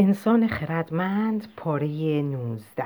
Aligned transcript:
انسان 0.00 0.48
خردمند 0.48 1.48
پاره 1.56 2.22
19 2.22 2.84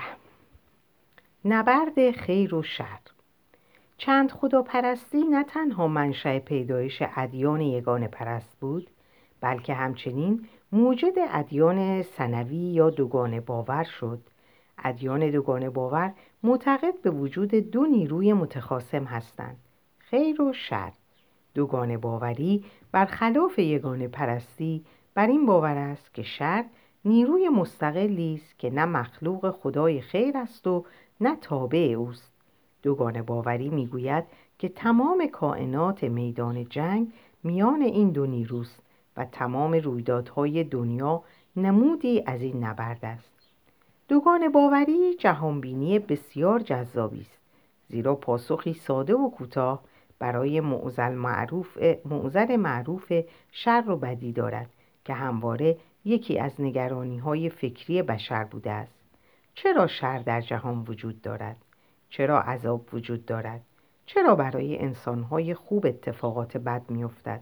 نبرد 1.45 2.11
خیر 2.11 2.55
و 2.55 2.63
شر. 2.63 2.99
چند 3.99 4.31
خداپرستی 4.31 5.19
نه 5.19 5.45
تنها 5.45 5.89
منشأ 5.89 6.39
پیدایش 6.39 7.03
ادیان 7.17 7.61
یگان 7.61 8.07
پرست 8.07 8.57
بود 8.61 8.91
بلکه 9.41 9.75
همچنین 9.75 10.49
موجد 10.73 11.15
ادیان 11.31 12.03
سنوی 12.03 12.57
یا 12.57 12.91
دوگانه 12.91 13.41
باور 13.41 13.85
شد. 13.85 14.21
ادیان 14.85 15.31
دوگانه 15.31 15.71
باور 15.71 16.13
معتقد 16.43 17.03
به 17.03 17.11
وجود 17.11 17.55
دو 17.55 17.87
نیروی 17.87 18.33
متخاصم 18.33 19.05
هستند 19.05 19.57
خیر 19.99 20.43
و 20.43 20.53
شر. 20.53 20.93
دوگانه 21.55 21.99
باوری 21.99 22.65
برخلاف 22.93 23.59
یگانه 23.59 24.09
پرستی 24.09 24.85
بر 25.15 25.27
این 25.27 25.47
باور 25.47 25.77
است 25.77 26.15
که 26.15 26.23
شر 26.23 26.65
نیروی 27.05 27.49
مستقلی 27.49 28.35
است 28.35 28.59
که 28.59 28.71
نه 28.71 28.85
مخلوق 28.85 29.51
خدای 29.51 30.01
خیر 30.01 30.37
است 30.37 30.67
و 30.67 30.85
نه 31.21 31.37
تابع 31.37 31.95
اوست. 31.99 32.33
دوگانه 32.83 33.23
باوری 33.23 33.69
می‌گوید 33.69 34.25
که 34.59 34.69
تمام 34.69 35.27
کائنات 35.27 36.05
میدان 36.05 36.65
جنگ 36.65 37.13
میان 37.43 37.83
این 37.83 38.11
دو 38.11 38.27
نیروست 38.27 38.81
و 39.17 39.25
تمام 39.25 39.75
رویدادهای 39.75 40.65
دنیا 40.65 41.23
نمودی 41.57 42.23
از 42.27 42.43
این 42.43 42.65
نبرد 42.65 42.99
است. 43.03 43.33
دوگانه 44.09 44.49
باوری 44.49 45.15
جهانبینی 45.15 45.99
بسیار 45.99 46.61
جذابی 46.61 47.21
است 47.21 47.39
زیرا 47.89 48.15
پاسخی 48.15 48.75
ساده 48.75 49.15
و 49.15 49.31
کوتاه 49.31 49.83
برای 50.19 50.61
معضل 50.61 51.13
معروف 51.13 51.79
معروف 52.51 53.13
شر 53.53 53.85
و 53.89 53.97
بدی 53.97 54.33
دارد 54.33 54.71
که 55.05 55.13
همواره 55.15 55.77
یکی 56.05 56.39
از 56.39 56.61
نگرانی 56.61 57.19
های 57.19 57.51
فکری 57.51 58.03
بشر 58.03 58.45
بوده 58.45 58.71
است 58.71 59.03
چرا 59.55 59.87
شر 59.87 60.19
در 60.19 60.41
جهان 60.41 60.85
وجود 60.89 61.23
دارد؟ 61.23 61.57
چرا 62.11 62.41
عذاب 62.41 62.95
وجود 62.95 63.27
دارد؟ 63.27 63.61
چرا 64.07 64.35
برای 64.35 64.79
انسانهای 64.79 65.55
خوب 65.55 65.87
اتفاقات 65.87 66.57
بد 66.57 66.91
میافتد؟ 66.91 67.41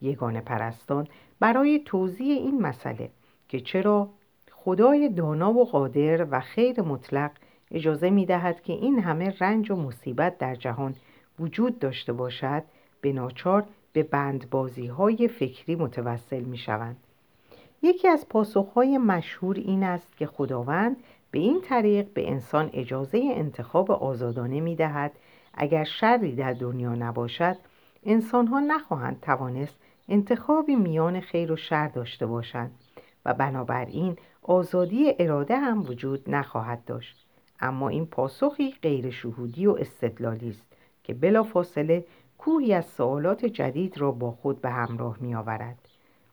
یگان 0.00 0.40
پرستان 0.40 1.08
برای 1.40 1.82
توضیح 1.84 2.36
این 2.38 2.62
مسئله 2.62 3.10
که 3.48 3.60
چرا 3.60 4.08
خدای 4.52 5.08
دانا 5.08 5.52
و 5.52 5.64
قادر 5.64 6.26
و 6.30 6.40
خیر 6.40 6.82
مطلق 6.82 7.30
اجازه 7.70 8.10
می 8.10 8.26
دهد 8.26 8.62
که 8.62 8.72
این 8.72 8.98
همه 8.98 9.34
رنج 9.40 9.70
و 9.70 9.76
مصیبت 9.76 10.38
در 10.38 10.54
جهان 10.54 10.94
وجود 11.38 11.78
داشته 11.78 12.12
باشد 12.12 12.62
به 13.00 13.12
ناچار 13.12 13.64
به 13.92 14.02
بندبازی 14.02 14.86
های 14.86 15.28
فکری 15.28 15.76
متوسل 15.76 16.40
می 16.40 16.58
شوند. 16.58 16.96
یکی 17.84 18.08
از 18.08 18.28
پاسخهای 18.28 18.98
مشهور 18.98 19.56
این 19.56 19.82
است 19.82 20.16
که 20.16 20.26
خداوند 20.26 20.96
به 21.30 21.38
این 21.38 21.60
طریق 21.60 22.06
به 22.14 22.30
انسان 22.30 22.70
اجازه 22.72 23.20
انتخاب 23.34 23.90
آزادانه 23.90 24.60
می 24.60 24.76
دهد 24.76 25.12
اگر 25.54 25.84
شری 25.84 26.34
در 26.34 26.52
دنیا 26.52 26.94
نباشد 26.94 27.56
انسانها 28.06 28.60
نخواهند 28.60 29.20
توانست 29.20 29.78
انتخابی 30.08 30.74
میان 30.76 31.20
خیر 31.20 31.52
و 31.52 31.56
شر 31.56 31.88
داشته 31.88 32.26
باشند 32.26 32.70
و 33.24 33.34
بنابراین 33.34 34.16
آزادی 34.42 35.14
اراده 35.18 35.56
هم 35.56 35.82
وجود 35.82 36.30
نخواهد 36.30 36.84
داشت 36.84 37.26
اما 37.60 37.88
این 37.88 38.06
پاسخی 38.06 38.74
غیر 38.82 39.10
شهودی 39.10 39.66
و 39.66 39.72
استدلالی 39.72 40.48
است 40.48 40.66
که 41.02 41.14
بلافاصله 41.14 42.04
کوهی 42.38 42.74
از 42.74 42.86
سوالات 42.86 43.44
جدید 43.44 43.98
را 43.98 44.10
با 44.10 44.30
خود 44.30 44.60
به 44.60 44.70
همراه 44.70 45.16
می 45.20 45.34
آورد. 45.34 45.78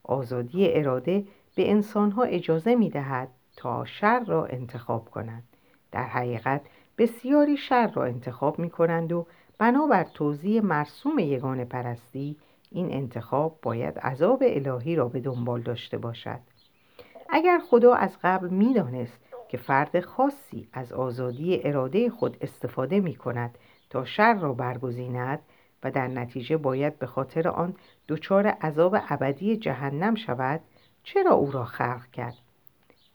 آزادی 0.04 0.74
اراده 0.74 1.24
به 1.56 1.72
انسانها 1.72 2.24
اجازه 2.24 2.76
می 2.76 2.90
دهد 2.90 3.30
تا 3.58 3.86
شر 3.86 4.24
را 4.24 4.46
انتخاب 4.46 5.10
کنند. 5.10 5.44
در 5.92 6.04
حقیقت 6.04 6.62
بسیاری 6.98 7.58
شر 7.58 7.88
را 7.88 8.06
انتخاب 8.06 8.60
می 8.60 8.70
کنند 8.70 9.12
و 9.12 9.28
بنابر 9.58 10.04
توضیح 10.04 10.62
مرسوم 10.62 11.20
یگان 11.20 11.66
پرستی 11.66 12.38
این 12.72 12.92
انتخاب 12.92 13.60
باید 13.62 14.00
عذاب 14.00 14.44
الهی 14.46 14.96
را 14.96 15.08
به 15.08 15.20
دنبال 15.20 15.62
داشته 15.62 15.98
باشد. 15.98 16.40
اگر 17.30 17.60
خدا 17.70 17.94
از 17.94 18.18
قبل 18.24 18.50
می 18.50 18.74
دانست 18.74 19.20
که 19.50 19.58
فرد 19.58 20.00
خاصی 20.00 20.68
از 20.74 20.94
آزادی 20.94 21.62
اراده 21.64 22.10
خود 22.10 22.38
استفاده 22.42 23.00
می 23.00 23.16
کند 23.16 23.58
تا 23.90 24.06
شر 24.06 24.34
را 24.34 24.54
برگزیند 24.54 25.40
و 25.84 25.92
در 25.92 26.08
نتیجه 26.08 26.58
باید 26.58 27.00
به 27.00 27.06
خاطر 27.06 27.48
آن 27.48 27.76
دچار 28.08 28.48
عذاب 28.48 28.98
ابدی 29.10 29.58
جهنم 29.58 30.16
شود 30.16 30.62
چرا 31.04 31.34
او 31.34 31.52
را 31.52 31.66
خلق 31.66 32.08
کرد؟ 32.14 32.38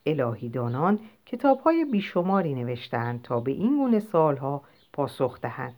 الهیدانان 0.06 0.98
کتاب 1.26 1.60
های 1.60 1.84
بیشماری 1.84 2.54
نوشتند 2.54 3.22
تا 3.22 3.40
به 3.40 3.50
این 3.50 3.76
گونه 3.76 4.00
سالها 4.00 4.62
پاسخ 4.92 5.40
دهند. 5.40 5.76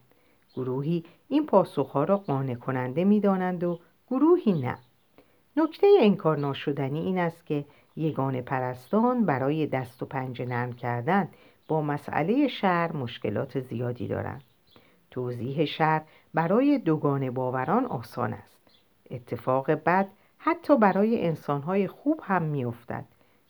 گروهی 0.55 1.05
این 1.29 1.47
پاسخها 1.47 2.05
را 2.05 2.17
قانع 2.17 2.55
کننده 2.55 3.05
می 3.05 3.21
دانند 3.21 3.65
و 3.65 3.79
گروهی 4.11 4.53
نه. 4.53 4.79
نکته 5.57 5.87
انکار 6.01 6.39
ناشدنی 6.39 7.01
این 7.01 7.19
است 7.19 7.47
که 7.47 7.65
یگان 7.97 8.41
پرستان 8.41 9.27
برای 9.27 9.67
دست 9.67 10.03
و 10.03 10.07
پنجه 10.07 10.47
نرم 10.47 10.73
کردن 10.73 11.29
با 11.69 11.83
مسئله 11.83 12.49
شهر 12.49 12.93
مشکلات 12.93 13.61
زیادی 13.61 14.09
دارند. 14.09 14.43
توضیح 15.11 15.65
شر 15.65 16.03
برای 16.35 16.79
دوگانه 16.79 17.31
باوران 17.31 17.85
آسان 17.85 18.33
است. 18.33 18.61
اتفاق 19.11 19.71
بد 19.71 20.09
حتی 20.39 20.77
برای 20.77 21.27
انسانهای 21.27 21.87
خوب 21.87 22.21
هم 22.23 22.43
میافتد. 22.43 23.05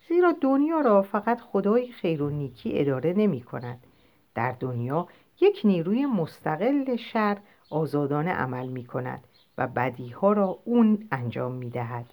زیرا 0.08 0.32
دنیا 0.40 0.80
را 0.80 1.02
فقط 1.02 1.40
خدای 1.40 1.92
خیر 1.92 2.22
و 2.22 2.30
نیکی 2.30 2.78
اداره 2.78 3.12
نمی 3.16 3.40
کند 3.40 3.80
در 4.34 4.52
دنیا 4.52 5.08
یک 5.40 5.60
نیروی 5.64 6.06
مستقل 6.06 6.96
شر 6.96 7.38
آزادانه 7.70 8.32
عمل 8.32 8.66
می 8.66 8.84
کند 8.84 9.24
و 9.58 9.66
بدیها 9.66 10.32
را 10.32 10.58
اون 10.64 11.08
انجام 11.12 11.52
می 11.52 11.70
دهد 11.70 12.06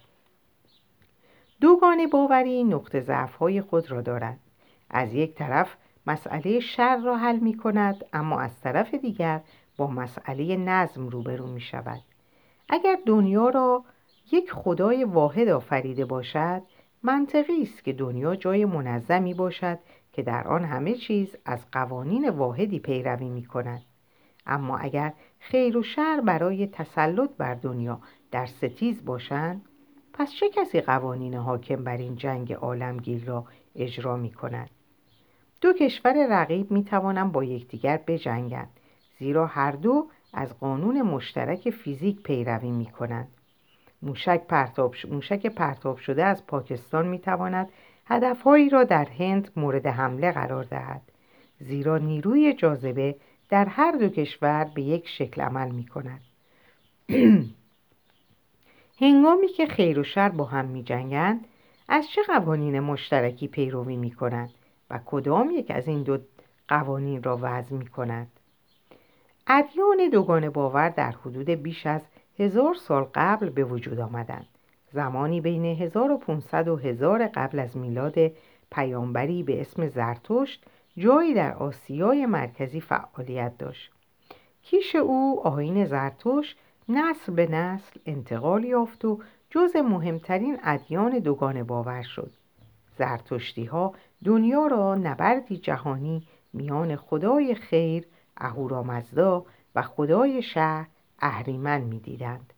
دوگانه 1.60 2.06
باوری 2.06 2.64
نقطه 2.64 3.00
ضعف 3.00 3.60
خود 3.60 3.90
را 3.90 4.00
دارد 4.00 4.38
از 4.90 5.14
یک 5.14 5.34
طرف 5.34 5.76
مسئله 6.06 6.60
شر 6.60 6.96
را 6.96 7.16
حل 7.16 7.36
می 7.38 7.56
کند 7.56 8.04
اما 8.12 8.40
از 8.40 8.60
طرف 8.60 8.94
دیگر 8.94 9.40
با 9.76 9.86
مسئله 9.86 10.56
نظم 10.56 11.08
روبرو 11.08 11.46
می 11.46 11.60
شود 11.60 12.00
اگر 12.68 12.98
دنیا 13.06 13.48
را 13.48 13.84
یک 14.32 14.52
خدای 14.52 15.04
واحد 15.04 15.48
آفریده 15.48 16.04
باشد 16.04 16.62
منطقی 17.02 17.62
است 17.62 17.84
که 17.84 17.92
دنیا 17.92 18.36
جای 18.36 18.64
منظمی 18.64 19.34
باشد 19.34 19.78
که 20.12 20.22
در 20.22 20.48
آن 20.48 20.64
همه 20.64 20.94
چیز 20.94 21.36
از 21.44 21.70
قوانین 21.72 22.28
واحدی 22.28 22.78
پیروی 22.78 23.28
می 23.28 23.44
کند 23.44 23.82
اما 24.46 24.78
اگر 24.78 25.12
خیر 25.38 25.76
و 25.76 25.82
شر 25.82 26.20
برای 26.20 26.66
تسلط 26.66 27.30
بر 27.38 27.54
دنیا 27.54 28.00
در 28.30 28.46
ستیز 28.46 29.04
باشند 29.04 29.62
پس 30.12 30.32
چه 30.32 30.50
کسی 30.50 30.80
قوانین 30.80 31.34
حاکم 31.34 31.84
بر 31.84 31.96
این 31.96 32.16
جنگ 32.16 32.52
عالمگیر 32.52 33.24
را 33.24 33.44
اجرا 33.74 34.16
می 34.16 34.32
کند 34.32 34.70
دو 35.60 35.72
کشور 35.72 36.26
رقیب 36.30 36.70
می 36.70 36.84
توانند 36.84 37.32
با 37.32 37.44
یکدیگر 37.44 38.00
بجنگند 38.06 38.70
زیرا 39.18 39.46
هر 39.46 39.72
دو 39.72 40.08
از 40.32 40.58
قانون 40.58 41.02
مشترک 41.02 41.70
فیزیک 41.70 42.22
پیروی 42.22 42.70
می 42.70 42.86
کنند. 42.86 43.28
موشک 44.02 44.46
پرتاب, 44.48 44.94
موشک 45.10 45.46
پرتاب 45.46 45.96
شده 45.96 46.24
از 46.24 46.46
پاکستان 46.46 47.06
می 47.06 47.18
تواند 47.18 47.68
هدفهایی 48.06 48.68
را 48.68 48.84
در 48.84 49.04
هند 49.04 49.50
مورد 49.56 49.86
حمله 49.86 50.32
قرار 50.32 50.64
دهد 50.64 51.02
زیرا 51.60 51.98
نیروی 51.98 52.52
جاذبه 52.52 53.16
در 53.48 53.64
هر 53.64 53.92
دو 53.92 54.08
کشور 54.08 54.70
به 54.74 54.82
یک 54.82 55.08
شکل 55.08 55.42
عمل 55.42 55.70
می 55.70 55.86
کند. 55.86 56.20
هنگامی 59.00 59.48
که 59.48 59.66
خیر 59.66 59.98
و 59.98 60.04
شر 60.04 60.28
با 60.28 60.44
هم 60.44 60.64
می 60.64 60.82
جنگند 60.82 61.46
از 61.88 62.08
چه 62.08 62.22
قوانین 62.22 62.80
مشترکی 62.80 63.48
پیروی 63.48 63.96
می 63.96 64.10
کنند 64.10 64.50
و 64.90 65.00
کدام 65.06 65.50
یک 65.50 65.70
از 65.70 65.88
این 65.88 66.02
دو 66.02 66.18
قوانین 66.68 67.22
را 67.22 67.38
وضع 67.42 67.76
می 67.76 67.86
کند 67.86 68.28
ادیان 69.46 70.08
دوگانه 70.12 70.50
باور 70.50 70.88
در 70.88 71.10
حدود 71.10 71.50
بیش 71.50 71.86
از 71.86 72.02
هزار 72.38 72.74
سال 72.74 73.06
قبل 73.14 73.50
به 73.50 73.64
وجود 73.64 74.00
آمدند. 74.00 74.46
زمانی 74.92 75.40
بین 75.40 75.64
1500 75.64 76.68
و 76.68 76.76
1000 76.76 77.26
قبل 77.26 77.58
از 77.58 77.76
میلاد 77.76 78.14
پیامبری 78.72 79.42
به 79.42 79.60
اسم 79.60 79.88
زرتشت 79.88 80.64
جایی 80.96 81.34
در 81.34 81.54
آسیای 81.54 82.26
مرکزی 82.26 82.80
فعالیت 82.80 83.58
داشت. 83.58 83.92
کیش 84.62 84.96
او 84.96 85.40
آین 85.44 85.84
زرتشت 85.84 86.58
نسل 86.88 87.32
به 87.32 87.46
نسل 87.46 88.00
انتقال 88.06 88.64
یافت 88.64 89.04
و 89.04 89.20
جز 89.50 89.76
مهمترین 89.76 90.58
ادیان 90.62 91.18
دوگانه 91.18 91.64
باور 91.64 92.02
شد. 92.02 92.32
زرتشتی 92.98 93.64
ها 93.64 93.94
دنیا 94.24 94.66
را 94.66 94.94
نبردی 94.94 95.56
جهانی 95.56 96.22
میان 96.52 96.96
خدای 96.96 97.54
خیر 97.54 98.06
اهورامزدا 98.36 99.44
و 99.74 99.82
خدای 99.82 100.42
شهر 100.42 100.88
اهریمن 101.18 101.80
می‌دیدند. 101.80 102.52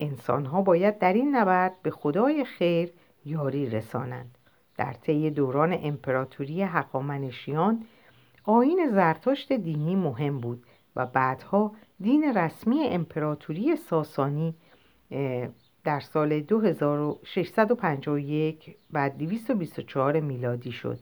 انسان 0.00 0.46
ها 0.46 0.62
باید 0.62 0.98
در 0.98 1.12
این 1.12 1.36
نبرد 1.36 1.82
به 1.82 1.90
خدای 1.90 2.44
خیر 2.44 2.92
یاری 3.24 3.70
رسانند. 3.70 4.38
در 4.76 4.92
طی 4.92 5.30
دوران 5.30 5.78
امپراتوری 5.82 6.62
حقامنشیان 6.62 7.84
آین 8.44 8.88
زرتشت 8.90 9.52
دینی 9.52 9.96
مهم 9.96 10.38
بود 10.38 10.66
و 10.96 11.06
بعدها 11.06 11.72
دین 12.00 12.36
رسمی 12.36 12.84
امپراتوری 12.84 13.76
ساسانی 13.76 14.54
در 15.84 16.00
سال 16.00 16.40
2651 16.40 18.76
و 18.92 19.10
224 19.10 20.20
میلادی 20.20 20.72
شد. 20.72 20.98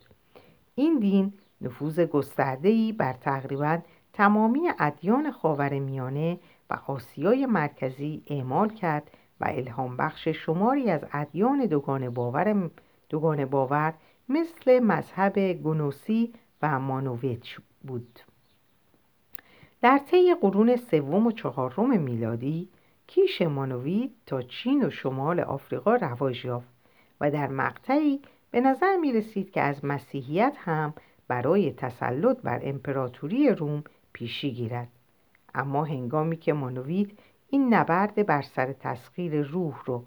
این 0.74 0.98
دین 0.98 1.32
نفوذ 1.60 2.00
گسترده‌ای 2.00 2.92
بر 2.92 3.12
تقریبا 3.12 3.78
تمامی 4.12 4.60
ادیان 4.78 5.30
خاورمیانه 5.30 6.38
و 6.70 6.78
آسیای 6.86 7.46
مرکزی 7.46 8.22
اعمال 8.26 8.68
کرد 8.68 9.10
و 9.40 9.44
الهام 9.48 9.96
بخش 9.96 10.28
شماری 10.28 10.90
از 10.90 11.04
ادیان 11.12 11.66
دوگانه 11.66 12.10
باور, 12.10 12.70
دوگانه 13.08 13.46
باور 13.46 13.94
مثل 14.28 14.80
مذهب 14.80 15.52
گنوسی 15.52 16.34
و 16.62 16.80
مانویچ 16.80 17.60
بود. 17.82 18.20
در 19.82 19.98
طی 19.98 20.34
قرون 20.40 20.76
سوم 20.76 21.26
و 21.26 21.32
چهارم 21.32 22.00
میلادی 22.00 22.68
کیش 23.06 23.42
مانوید 23.42 24.14
تا 24.26 24.42
چین 24.42 24.86
و 24.86 24.90
شمال 24.90 25.40
آفریقا 25.40 25.94
رواج 25.96 26.44
یافت 26.44 26.68
و 27.20 27.30
در 27.30 27.48
مقطعی 27.48 28.20
به 28.50 28.60
نظر 28.60 28.96
می 28.96 29.12
رسید 29.12 29.50
که 29.50 29.60
از 29.60 29.84
مسیحیت 29.84 30.56
هم 30.58 30.94
برای 31.28 31.72
تسلط 31.72 32.40
بر 32.42 32.60
امپراتوری 32.62 33.50
روم 33.50 33.84
پیشی 34.12 34.52
گیرد. 34.52 34.88
اما 35.54 35.84
هنگامی 35.84 36.36
که 36.36 36.52
مانوید 36.52 37.18
این 37.48 37.74
نبرد 37.74 38.26
بر 38.26 38.42
سر 38.42 38.72
تسخیر 38.72 39.42
روح 39.42 39.84
رو 39.84 40.04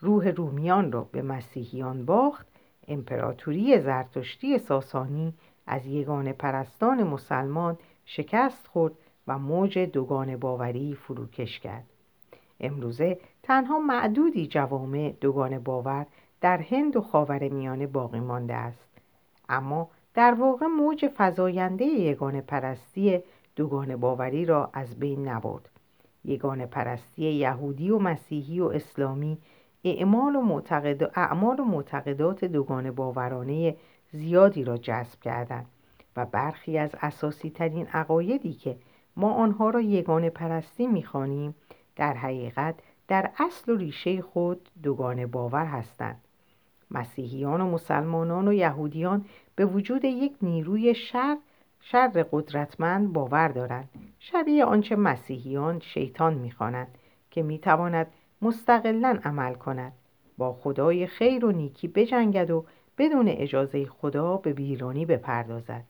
روح 0.00 0.28
رومیان 0.28 0.92
را 0.92 1.08
به 1.12 1.22
مسیحیان 1.22 2.04
باخت 2.04 2.46
امپراتوری 2.88 3.80
زرتشتی 3.80 4.58
ساسانی 4.58 5.34
از 5.66 5.86
یگان 5.86 6.32
پرستان 6.32 7.02
مسلمان 7.02 7.78
شکست 8.04 8.66
خورد 8.66 8.92
و 9.26 9.38
موج 9.38 9.78
دوگان 9.78 10.36
باوری 10.36 10.94
فروکش 10.94 11.60
کرد. 11.60 11.84
امروزه 12.60 13.18
تنها 13.42 13.78
معدودی 13.78 14.46
جوامع 14.46 15.14
دوگان 15.20 15.58
باور 15.58 16.06
در 16.40 16.58
هند 16.58 16.96
و 16.96 17.00
خاور 17.00 17.48
میانه 17.48 17.86
باقی 17.86 18.20
مانده 18.20 18.54
است. 18.54 18.88
اما 19.48 19.90
در 20.14 20.34
واقع 20.34 20.66
موج 20.66 21.10
فزاینده 21.16 21.84
یگان 21.84 22.40
پرستی 22.40 23.22
دوگان 23.56 23.96
باوری 23.96 24.44
را 24.44 24.70
از 24.72 24.98
بین 24.98 25.28
نبرد. 25.28 25.70
یگان 26.24 26.66
پرستی 26.66 27.32
یهودی 27.32 27.90
و 27.90 27.98
مسیحی 27.98 28.60
و 28.60 28.64
اسلامی 28.64 29.38
اعمال 29.84 30.36
و, 30.36 30.40
معتقد... 30.40 31.10
اعمال 31.14 31.60
و 31.60 31.64
معتقدات 31.64 32.44
دوگان 32.44 32.90
باورانه 32.90 33.76
زیادی 34.12 34.64
را 34.64 34.76
جذب 34.76 35.20
کردند 35.20 35.66
و 36.16 36.26
برخی 36.26 36.78
از 36.78 36.90
اساسی 37.02 37.50
ترین 37.50 37.86
عقایدی 37.86 38.52
که 38.52 38.76
ما 39.16 39.32
آنها 39.32 39.70
را 39.70 39.80
یگان 39.80 40.28
پرستی 40.28 40.86
می‌خوانیم 40.86 41.54
در 41.96 42.12
حقیقت 42.12 42.74
در 43.08 43.30
اصل 43.38 43.72
و 43.72 43.76
ریشه 43.76 44.22
خود 44.22 44.68
دوگان 44.82 45.26
باور 45.26 45.64
هستند. 45.64 46.20
مسیحیان 46.90 47.60
و 47.60 47.70
مسلمانان 47.70 48.48
و 48.48 48.52
یهودیان 48.52 49.24
به 49.56 49.66
وجود 49.66 50.04
یک 50.04 50.32
نیروی 50.42 50.94
شر 50.94 51.36
شر 51.86 52.26
قدرتمند 52.32 53.12
باور 53.12 53.48
دارند. 53.48 53.88
شبیه 54.18 54.64
آنچه 54.64 54.96
مسیحیان 54.96 55.80
شیطان 55.80 56.34
می‌خوانند 56.34 56.98
که 57.30 57.42
می‌تواند 57.42 58.06
مستقلا 58.42 59.18
عمل 59.24 59.54
کند. 59.54 59.92
با 60.38 60.52
خدای 60.52 61.06
خیر 61.06 61.44
و 61.44 61.52
نیکی 61.52 61.88
بجنگد 61.88 62.50
و 62.50 62.64
بدون 62.98 63.28
اجازه 63.28 63.86
خدا 63.86 64.36
به 64.36 64.52
بیرانی 64.52 65.06
بپردازد. 65.06 65.84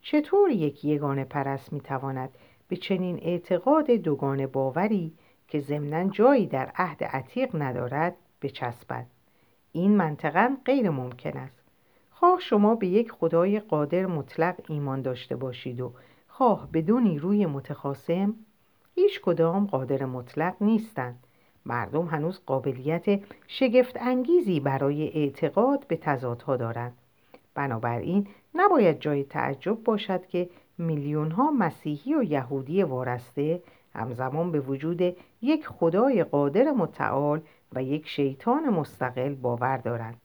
چطور 0.00 0.50
یک 0.50 0.84
یگانه 0.84 1.24
پرست 1.24 1.72
می‌تواند 1.72 2.30
به 2.68 2.76
چنین 2.76 3.18
اعتقاد 3.22 3.90
دوگانه 3.90 4.46
باوری 4.46 5.12
که 5.48 5.60
ضمنا 5.60 6.08
جایی 6.08 6.46
در 6.46 6.72
عهد 6.76 7.04
عتیق 7.04 7.62
ندارد 7.62 8.16
بچسبد؟ 8.42 9.06
این 9.72 9.96
منطقا 9.96 10.56
غیر 10.64 10.90
ممکن 10.90 11.38
است. 11.38 11.61
خواه 12.22 12.40
شما 12.40 12.74
به 12.74 12.86
یک 12.86 13.12
خدای 13.12 13.60
قادر 13.60 14.06
مطلق 14.06 14.54
ایمان 14.68 15.02
داشته 15.02 15.36
باشید 15.36 15.80
و 15.80 15.92
خواه 16.28 16.68
بدون 16.72 17.02
نیروی 17.02 17.46
متخاسم 17.46 18.34
هیچ 18.94 19.20
کدام 19.20 19.66
قادر 19.66 20.04
مطلق 20.04 20.54
نیستند. 20.60 21.26
مردم 21.66 22.06
هنوز 22.06 22.40
قابلیت 22.46 23.20
شگفت 23.46 23.96
انگیزی 24.00 24.60
برای 24.60 25.08
اعتقاد 25.08 25.86
به 25.86 25.96
تضادها 25.96 26.56
دارند. 26.56 26.98
بنابراین 27.54 28.26
نباید 28.54 29.00
جای 29.00 29.24
تعجب 29.24 29.84
باشد 29.84 30.26
که 30.26 30.50
میلیون 30.78 31.30
ها 31.30 31.50
مسیحی 31.50 32.14
و 32.14 32.22
یهودی 32.22 32.82
وارسته 32.82 33.62
همزمان 33.94 34.52
به 34.52 34.60
وجود 34.60 35.16
یک 35.42 35.66
خدای 35.66 36.24
قادر 36.24 36.70
متعال 36.70 37.40
و 37.72 37.82
یک 37.82 38.08
شیطان 38.08 38.68
مستقل 38.68 39.34
باور 39.34 39.76
دارند. 39.76 40.21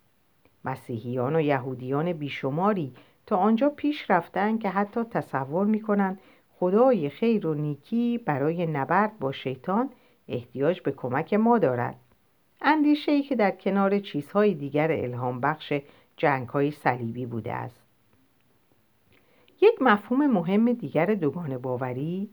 مسیحیان 0.67 1.35
و 1.35 1.41
یهودیان 1.41 2.13
بیشماری 2.13 2.93
تا 3.25 3.37
آنجا 3.37 3.69
پیش 3.69 4.11
رفتن 4.11 4.57
که 4.57 4.69
حتی 4.69 5.03
تصور 5.03 5.65
می‌کنند 5.65 6.19
خدای 6.59 7.09
خیر 7.09 7.47
و 7.47 7.53
نیکی 7.53 8.17
برای 8.17 8.65
نبرد 8.65 9.19
با 9.19 9.31
شیطان 9.31 9.89
احتیاج 10.27 10.81
به 10.81 10.91
کمک 10.91 11.33
ما 11.33 11.57
دارد. 11.57 11.95
اندیشه 12.61 13.11
ای 13.11 13.21
که 13.21 13.35
در 13.35 13.51
کنار 13.51 13.99
چیزهای 13.99 14.53
دیگر 14.53 14.91
الهام 14.91 15.41
بخش 15.41 15.73
جنگ 16.17 16.47
های 16.49 16.71
صلیبی 16.71 17.25
بوده 17.25 17.53
است. 17.53 17.81
یک 19.61 19.81
مفهوم 19.81 20.27
مهم 20.27 20.73
دیگر 20.73 21.05
دوگان 21.05 21.57
باوری 21.57 22.29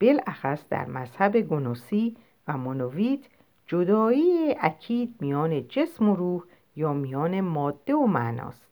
بالاخص 0.00 0.68
در 0.70 0.86
مذهب 0.86 1.40
گنوسی 1.40 2.16
و 2.48 2.56
مونویت 2.56 3.20
جدایی 3.66 4.54
اکید 4.60 5.14
میان 5.20 5.68
جسم 5.68 6.08
و 6.08 6.16
روح 6.16 6.42
یا 6.76 6.92
میان 6.92 7.40
ماده 7.40 7.94
و 7.94 8.06
معناست. 8.06 8.66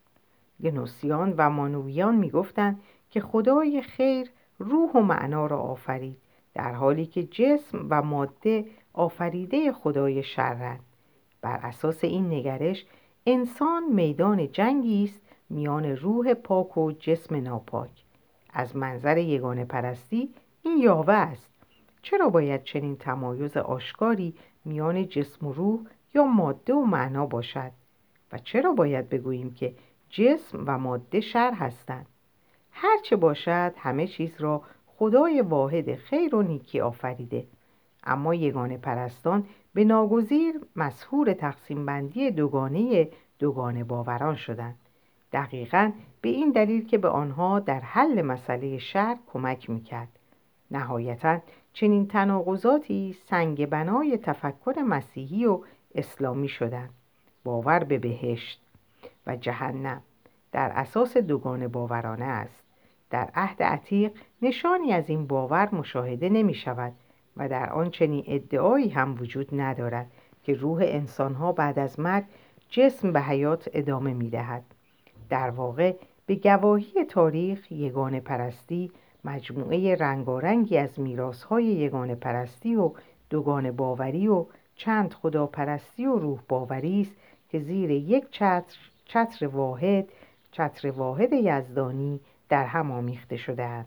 گنوسیان 0.62 1.34
و 1.36 1.50
مانویان 1.50 2.14
می‌گفتند 2.14 2.80
که 3.10 3.20
خدای 3.20 3.82
خیر 3.82 4.30
روح 4.58 4.90
و 4.90 5.00
معنا 5.00 5.46
را 5.46 5.58
آفرید 5.58 6.18
در 6.54 6.72
حالی 6.72 7.06
که 7.06 7.22
جسم 7.22 7.86
و 7.90 8.02
ماده 8.02 8.64
آفریده 8.92 9.72
خدای 9.72 10.22
شرند. 10.22 10.80
بر 11.40 11.56
اساس 11.62 12.04
این 12.04 12.26
نگرش 12.32 12.86
انسان 13.26 13.84
میدان 13.84 14.52
جنگی 14.52 15.04
است 15.04 15.20
میان 15.50 15.84
روح 15.84 16.34
پاک 16.34 16.78
و 16.78 16.92
جسم 16.92 17.37
ناپاک. 17.37 17.90
از 18.52 18.76
منظر 18.76 19.18
یگانه 19.18 19.64
پرستی 19.64 20.34
این 20.62 20.78
یاوه 20.78 21.14
است. 21.14 21.50
چرا 22.02 22.28
باید 22.28 22.64
چنین 22.64 22.96
تمایز 22.96 23.56
آشکاری 23.56 24.34
میان 24.64 25.08
جسم 25.08 25.46
و 25.46 25.52
روح 25.52 25.80
یا 26.14 26.25
ماده 26.25 26.75
و 26.75 26.80
معنا 26.80 27.26
باشد؟ 27.26 27.73
و 28.35 28.38
چرا 28.38 28.73
باید 28.73 29.09
بگوییم 29.09 29.55
که 29.55 29.75
جسم 30.11 30.64
و 30.67 30.79
ماده 30.79 31.21
شر 31.21 31.53
هستند؟ 31.53 32.07
هرچه 32.71 33.17
باشد 33.17 33.73
همه 33.76 34.07
چیز 34.07 34.41
را 34.41 34.62
خدای 34.87 35.41
واحد 35.41 35.95
خیر 35.95 36.35
و 36.35 36.43
نیکی 36.43 36.81
آفریده. 36.81 37.47
اما 38.05 38.35
یگانه 38.35 38.79
پرستان 38.79 39.47
به 39.75 39.85
ناگزیر 39.85 40.61
مسهور 40.76 41.33
تقسیم 41.33 41.87
بندی 41.87 42.31
دوگانه 42.31 43.09
دوگانه 43.38 43.85
باوران 43.85 44.35
شدند. 44.35 44.79
دقیقا 45.33 45.93
به 46.21 46.29
این 46.29 46.50
دلیل 46.50 46.87
که 46.87 46.99
به 46.99 47.09
آنها 47.09 47.61
در 47.61 47.81
حل 47.81 48.23
مسئله 48.23 48.79
شر 48.79 49.17
کمک 49.33 49.71
می‌کرد. 49.71 50.19
نهایتا 50.71 51.38
چنین 51.73 52.07
تناقضاتی 52.07 53.12
سنگ 53.12 53.67
بنای 53.67 54.19
تفکر 54.19 54.83
مسیحی 54.83 55.47
و 55.47 55.61
اسلامی 55.95 56.49
شدند. 56.49 56.91
باور 57.44 57.84
به 57.84 57.98
بهشت 57.98 58.60
و 59.26 59.36
جهنم 59.36 60.02
در 60.52 60.72
اساس 60.74 61.16
دوگانه 61.16 61.68
باورانه 61.68 62.24
است 62.24 62.62
در 63.10 63.30
عهد 63.34 63.62
عتیق 63.62 64.12
نشانی 64.42 64.92
از 64.92 65.08
این 65.08 65.26
باور 65.26 65.74
مشاهده 65.74 66.28
نمی 66.28 66.54
شود 66.54 66.92
و 67.36 67.48
در 67.48 67.72
آن 67.72 67.90
چنین 67.90 68.24
ادعایی 68.26 68.88
هم 68.88 69.14
وجود 69.20 69.48
ندارد 69.52 70.10
که 70.42 70.54
روح 70.54 70.82
انسانها 70.84 71.52
بعد 71.52 71.78
از 71.78 72.00
مرگ 72.00 72.24
جسم 72.70 73.12
به 73.12 73.20
حیات 73.20 73.70
ادامه 73.72 74.14
می 74.14 74.30
دهد. 74.30 74.62
در 75.28 75.50
واقع 75.50 75.96
به 76.26 76.34
گواهی 76.34 77.04
تاریخ 77.04 77.72
یگان 77.72 78.20
پرستی 78.20 78.90
مجموعه 79.24 79.94
رنگارنگی 79.94 80.78
از 80.78 81.00
میراسهای 81.00 81.64
یگان 81.64 82.14
پرستی 82.14 82.76
و 82.76 82.92
دوگان 83.30 83.70
باوری 83.70 84.28
و 84.28 84.46
چند 84.76 85.12
خدا 85.14 85.46
پرستی 85.46 86.06
و 86.06 86.18
روح 86.18 86.40
باوری 86.48 87.00
است 87.00 87.16
که 87.54 87.61
زیر 87.61 87.90
یک 87.90 88.30
چتر, 88.30 88.76
چتر 89.04 89.46
واحد 89.46 90.08
چتر 90.50 90.90
واحد 90.90 91.32
یزدانی 91.32 92.20
در 92.49 92.64
هم 92.64 92.92
آمیخته 92.92 93.37
شده 93.37 93.84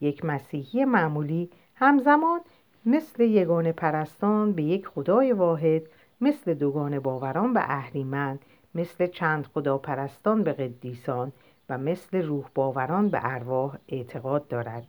یک 0.00 0.24
مسیحی 0.24 0.84
معمولی 0.84 1.50
همزمان 1.74 2.40
مثل 2.86 3.22
یگان 3.22 3.72
پرستان 3.72 4.52
به 4.52 4.62
یک 4.62 4.86
خدای 4.86 5.32
واحد 5.32 5.82
مثل 6.20 6.54
دوگان 6.54 6.98
باوران 6.98 7.52
و 7.52 7.58
اهریمن 7.62 8.38
مثل 8.74 9.06
چند 9.06 9.46
خداپرستان 9.46 10.42
به 10.42 10.52
قدیسان 10.52 11.32
و 11.68 11.78
مثل 11.78 12.22
روح 12.22 12.44
باوران 12.54 13.08
به 13.08 13.20
ارواح 13.22 13.76
اعتقاد 13.88 14.48
دارد. 14.48 14.86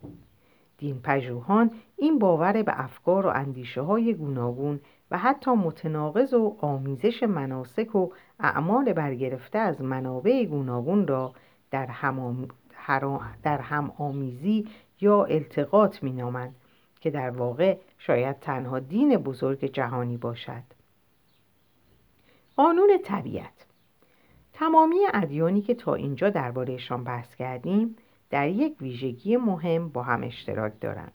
دین 0.77 0.99
پژوهان 1.01 1.71
این 1.97 2.19
باور 2.19 2.63
به 2.63 2.83
افکار 2.83 3.25
و 3.25 3.29
اندیشه 3.29 3.81
های 3.81 4.13
گوناگون 4.13 4.79
و 5.11 5.17
حتی 5.17 5.51
متناقض 5.51 6.33
و 6.33 6.55
آمیزش 6.61 7.23
مناسک 7.23 7.95
و 7.95 8.09
اعمال 8.39 8.93
برگرفته 8.93 9.59
از 9.59 9.81
منابع 9.81 10.45
گوناگون 10.45 11.07
را 11.07 11.33
در 11.71 11.85
هم, 11.85 12.47
در 13.43 13.57
هم 13.61 13.91
آمیزی 13.97 14.67
یا 15.01 15.23
التقاط 15.23 16.03
می 16.03 16.23
که 16.99 17.09
در 17.09 17.29
واقع 17.29 17.77
شاید 17.97 18.39
تنها 18.39 18.79
دین 18.79 19.17
بزرگ 19.17 19.65
جهانی 19.65 20.17
باشد. 20.17 20.63
قانون 22.55 22.89
طبیعت 23.03 23.65
تمامی 24.53 24.97
ادیانی 25.13 25.61
که 25.61 25.73
تا 25.73 25.93
اینجا 25.93 26.29
دربارهشان 26.29 27.03
بحث 27.03 27.35
کردیم 27.35 27.95
در 28.29 28.49
یک 28.49 28.81
ویژگی 28.81 29.37
مهم 29.37 29.89
با 29.89 30.03
هم 30.03 30.23
اشتراک 30.23 30.73
دارند. 30.81 31.13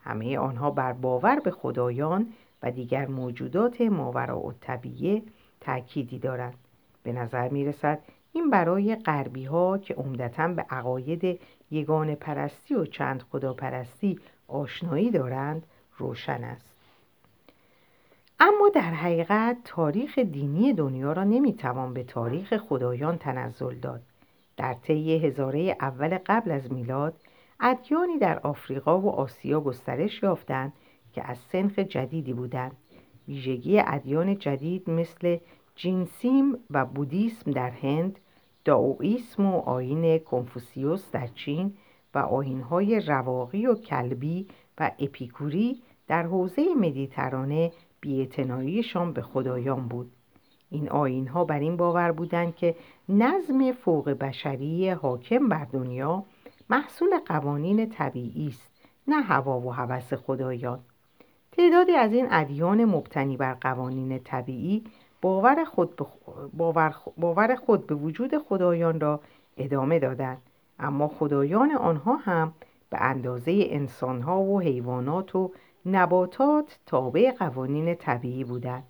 همه 0.00 0.38
آنها 0.38 0.70
بر 0.70 0.92
باور 0.92 1.40
به 1.40 1.50
خدایان 1.50 2.32
و 2.64 2.70
دیگر 2.70 3.06
موجودات 3.06 3.80
ماوراء 3.80 4.52
طبیعه 4.60 5.22
تأکیدی 5.60 6.18
دارند. 6.18 6.54
به 7.02 7.12
نظر 7.12 7.48
می 7.48 7.64
رسد 7.64 7.98
این 8.32 8.50
برای 8.50 8.96
غربی 8.96 9.44
ها 9.44 9.78
که 9.78 9.94
عمدتا 9.94 10.48
به 10.48 10.62
عقاید 10.70 11.40
یگان 11.70 12.14
پرستی 12.14 12.74
و 12.74 12.84
چند 12.84 13.22
خداپرستی 13.22 14.18
آشنایی 14.48 15.10
دارند 15.10 15.66
روشن 15.98 16.44
است. 16.44 16.74
اما 18.40 18.68
در 18.74 18.80
حقیقت 18.80 19.56
تاریخ 19.64 20.18
دینی 20.18 20.72
دنیا 20.72 21.12
را 21.12 21.24
نمی‌توان 21.24 21.94
به 21.94 22.04
تاریخ 22.04 22.56
خدایان 22.56 23.18
تنزل 23.18 23.74
داد. 23.74 24.02
در 24.56 24.74
طی 24.74 25.26
هزاره 25.26 25.76
اول 25.80 26.18
قبل 26.26 26.50
از 26.50 26.72
میلاد 26.72 27.14
ادیانی 27.60 28.18
در 28.18 28.38
آفریقا 28.38 29.00
و 29.00 29.10
آسیا 29.10 29.60
گسترش 29.60 30.22
یافتند 30.22 30.72
که 31.14 31.30
از 31.30 31.38
سنخ 31.38 31.78
جدیدی 31.78 32.32
بودند 32.32 32.76
ویژگی 33.28 33.78
ادیان 33.86 34.38
جدید 34.38 34.90
مثل 34.90 35.38
جینسیم 35.76 36.58
و 36.70 36.86
بودیسم 36.86 37.50
در 37.50 37.70
هند 37.70 38.18
داوئیسم 38.64 39.46
و 39.46 39.58
آین 39.58 40.18
کنفوسیوس 40.18 41.10
در 41.10 41.26
چین 41.26 41.74
و 42.14 42.18
آینهای 42.18 43.00
رواقی 43.00 43.66
و 43.66 43.74
کلبی 43.74 44.46
و 44.78 44.90
اپیکوری 44.98 45.82
در 46.08 46.22
حوزه 46.22 46.74
مدیترانه 46.74 47.72
بیاعتناییشان 48.00 49.12
به 49.12 49.22
خدایان 49.22 49.88
بود. 49.88 50.12
این 50.70 50.88
آین 50.88 51.28
ها 51.28 51.44
بر 51.44 51.58
این 51.58 51.76
باور 51.76 52.12
بودند 52.12 52.56
که 52.56 52.76
نظم 53.08 53.72
فوق 53.72 54.10
بشری 54.10 54.90
حاکم 54.90 55.48
بر 55.48 55.64
دنیا 55.64 56.24
محصول 56.70 57.18
قوانین 57.26 57.88
طبیعی 57.88 58.48
است 58.48 58.70
نه 59.08 59.22
هوا 59.22 59.60
و 59.60 59.72
هوس 59.74 60.14
خدایان. 60.14 60.80
تعدادی 61.56 61.92
از 61.92 62.12
این 62.12 62.26
ادیان 62.30 62.84
مبتنی 62.84 63.36
بر 63.36 63.54
قوانین 63.54 64.18
طبیعی 64.18 64.84
باور 65.22 65.64
خود 65.64 65.96
به, 65.96 66.06
باور, 66.52 66.94
باور 67.16 67.56
خود 67.56 67.86
به 67.86 67.94
وجود 67.94 68.38
خدایان 68.38 69.00
را 69.00 69.20
ادامه 69.56 69.98
دادند. 69.98 70.42
اما 70.78 71.08
خدایان 71.08 71.70
آنها 71.70 72.16
هم 72.16 72.54
به 72.90 73.00
اندازه 73.00 73.64
انسانها 73.68 74.42
و 74.42 74.60
حیوانات 74.60 75.36
و 75.36 75.52
نباتات 75.86 76.78
تابع 76.86 77.30
قوانین 77.30 77.94
طبیعی 77.94 78.44
بودند. 78.44 78.84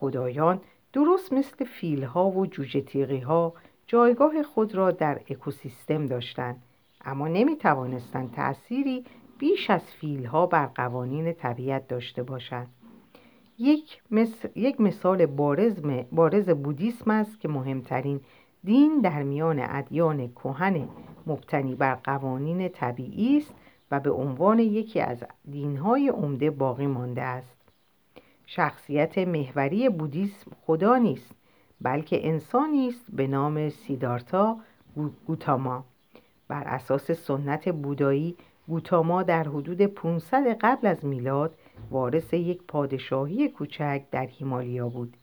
خدایان 0.00 0.60
درست 0.92 1.32
مثل 1.32 1.64
فیلها 1.64 2.30
و 2.30 2.46
جوجه 2.46 3.24
ها 3.24 3.52
جایگاه 3.86 4.42
خود 4.42 4.74
را 4.74 4.90
در 4.90 5.20
اکوسیستم 5.30 6.06
داشتند. 6.06 6.62
اما 7.04 7.28
نمی 7.28 7.56
توانستند 7.56 8.32
تأثیری 8.32 9.04
بیش 9.38 9.70
از 9.70 9.82
فیلها 9.82 10.46
بر 10.46 10.66
قوانین 10.66 11.32
طبیعت 11.32 11.88
داشته 11.88 12.22
باشند 12.22 12.68
یک, 13.58 14.02
یک 14.56 14.80
مثال 14.80 15.26
بارز, 15.26 15.80
بارز 16.12 16.50
بودیسم 16.50 17.10
است 17.10 17.40
که 17.40 17.48
مهمترین 17.48 18.20
دین 18.64 19.00
در 19.00 19.22
میان 19.22 19.60
ادیان 19.60 20.28
کهن 20.28 20.88
مبتنی 21.26 21.74
بر 21.74 21.94
قوانین 21.94 22.68
طبیعی 22.68 23.38
است 23.38 23.54
و 23.90 24.00
به 24.00 24.10
عنوان 24.10 24.58
یکی 24.58 25.00
از 25.00 25.24
دینهای 25.50 26.08
عمده 26.08 26.50
باقی 26.50 26.86
مانده 26.86 27.22
است. 27.22 27.56
شخصیت 28.46 29.18
محوری 29.18 29.88
بودیسم 29.88 30.50
خدا 30.66 30.96
نیست 30.96 31.34
بلکه 31.80 32.28
انسانی 32.28 32.88
است 32.88 33.04
به 33.12 33.26
نام 33.26 33.68
سیدارتا 33.68 34.56
گوتاما. 35.26 35.84
بر 36.48 36.62
اساس 36.64 37.10
سنت 37.10 37.68
بودایی 37.68 38.36
گوتاما 38.68 39.22
در 39.22 39.42
حدود 39.42 39.82
500 39.82 40.46
قبل 40.60 40.86
از 40.86 41.04
میلاد 41.04 41.54
وارث 41.90 42.32
یک 42.32 42.62
پادشاهی 42.62 43.48
کوچک 43.48 44.02
در 44.10 44.26
هیمالیا 44.26 44.88
بود. 44.88 45.16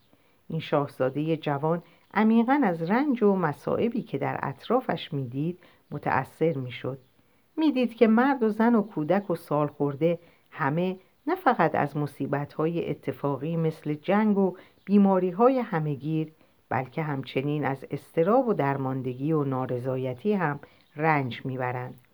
این 0.48 0.60
شاهزاده 0.60 1.38
جوان 1.38 1.84
عمیقا 2.14 2.62
از 2.64 2.82
رنج 2.82 3.24
و 3.24 3.36
مصائبی 3.36 4.02
که 4.02 4.18
در 4.18 4.40
اطرافش 4.44 5.14
می‌دید 5.14 5.60
متأثر 5.92 6.58
می‌شد. 6.58 6.98
می‌دید 7.58 7.96
که 7.96 8.08
مرد 8.08 8.44
و 8.44 8.50
زن 8.50 8.76
و 8.76 8.82
کودک 8.82 9.30
و 9.30 9.36
سال 9.36 9.68
خورده 9.68 10.20
همه 10.52 10.98
نه 11.28 11.36
فقط 11.36 11.76
از 11.76 11.98
مصیبت‌های 11.98 12.90
اتفاقی 12.90 13.58
مثل 13.58 13.94
جنگ 13.94 14.38
و 14.38 14.58
بیماری‌های 14.86 15.60
همهگیر 15.60 16.32
بلکه 16.70 17.04
همچنین 17.04 17.66
از 17.66 17.86
استراب 17.92 18.48
و 18.48 18.54
درماندگی 18.54 19.32
و 19.32 19.44
نارضایتی 19.44 20.34
هم 20.34 20.60
رنج 20.96 21.46
می‌برند. 21.46 22.05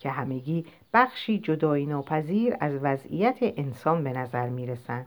که 0.00 0.10
همگی 0.10 0.66
بخشی 0.94 1.38
جدایی 1.38 1.86
ناپذیر 1.86 2.56
از 2.60 2.72
وضعیت 2.82 3.38
انسان 3.40 4.04
به 4.04 4.12
نظر 4.12 4.48
می‌رسند. 4.48 5.06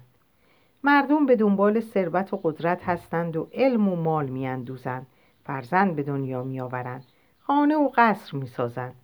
مردم 0.84 1.26
به 1.26 1.36
دنبال 1.36 1.80
ثروت 1.80 2.34
و 2.34 2.40
قدرت 2.44 2.84
هستند 2.84 3.38
و 3.38 3.48
علم 3.54 3.90
و 3.90 3.96
مال 3.96 4.26
میاندوزند. 4.26 5.08
فرزند 5.44 5.96
به 5.96 6.04
دنیا 6.04 6.44
میآورند. 6.44 7.04
خانه 7.40 7.76
و 7.76 7.90
قصر 7.96 8.38
می‌سازند. 8.38 8.96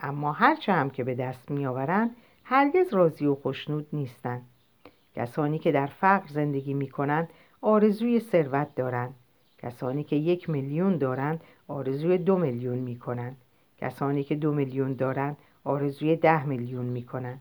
اما 0.00 0.32
هرچه 0.32 0.72
هم 0.72 0.90
که 0.90 1.04
به 1.04 1.14
دست 1.14 1.50
میآورند 1.50 2.16
هرگز 2.44 2.94
راضی 2.94 3.26
و 3.26 3.34
خوشنود 3.34 3.86
نیستند. 3.92 4.42
کسانی 5.14 5.58
که 5.58 5.72
در 5.72 5.86
فقر 5.86 6.28
زندگی 6.28 6.74
می 6.74 6.88
کنند 6.88 7.28
آرزوی 7.60 8.20
ثروت 8.20 8.74
دارند. 8.74 9.14
کسانی 9.58 10.04
که 10.04 10.16
یک 10.16 10.50
میلیون 10.50 10.98
دارند 10.98 11.40
آرزوی 11.68 12.18
دو 12.18 12.36
میلیون 12.36 12.78
می 12.78 12.98
کنند 12.98 13.36
کسانی 13.80 14.24
که 14.24 14.34
دو 14.34 14.52
میلیون 14.52 14.92
دارند 14.92 15.36
آرزوی 15.64 16.16
ده 16.16 16.46
میلیون 16.46 16.86
می 16.86 17.02
کنند 17.02 17.40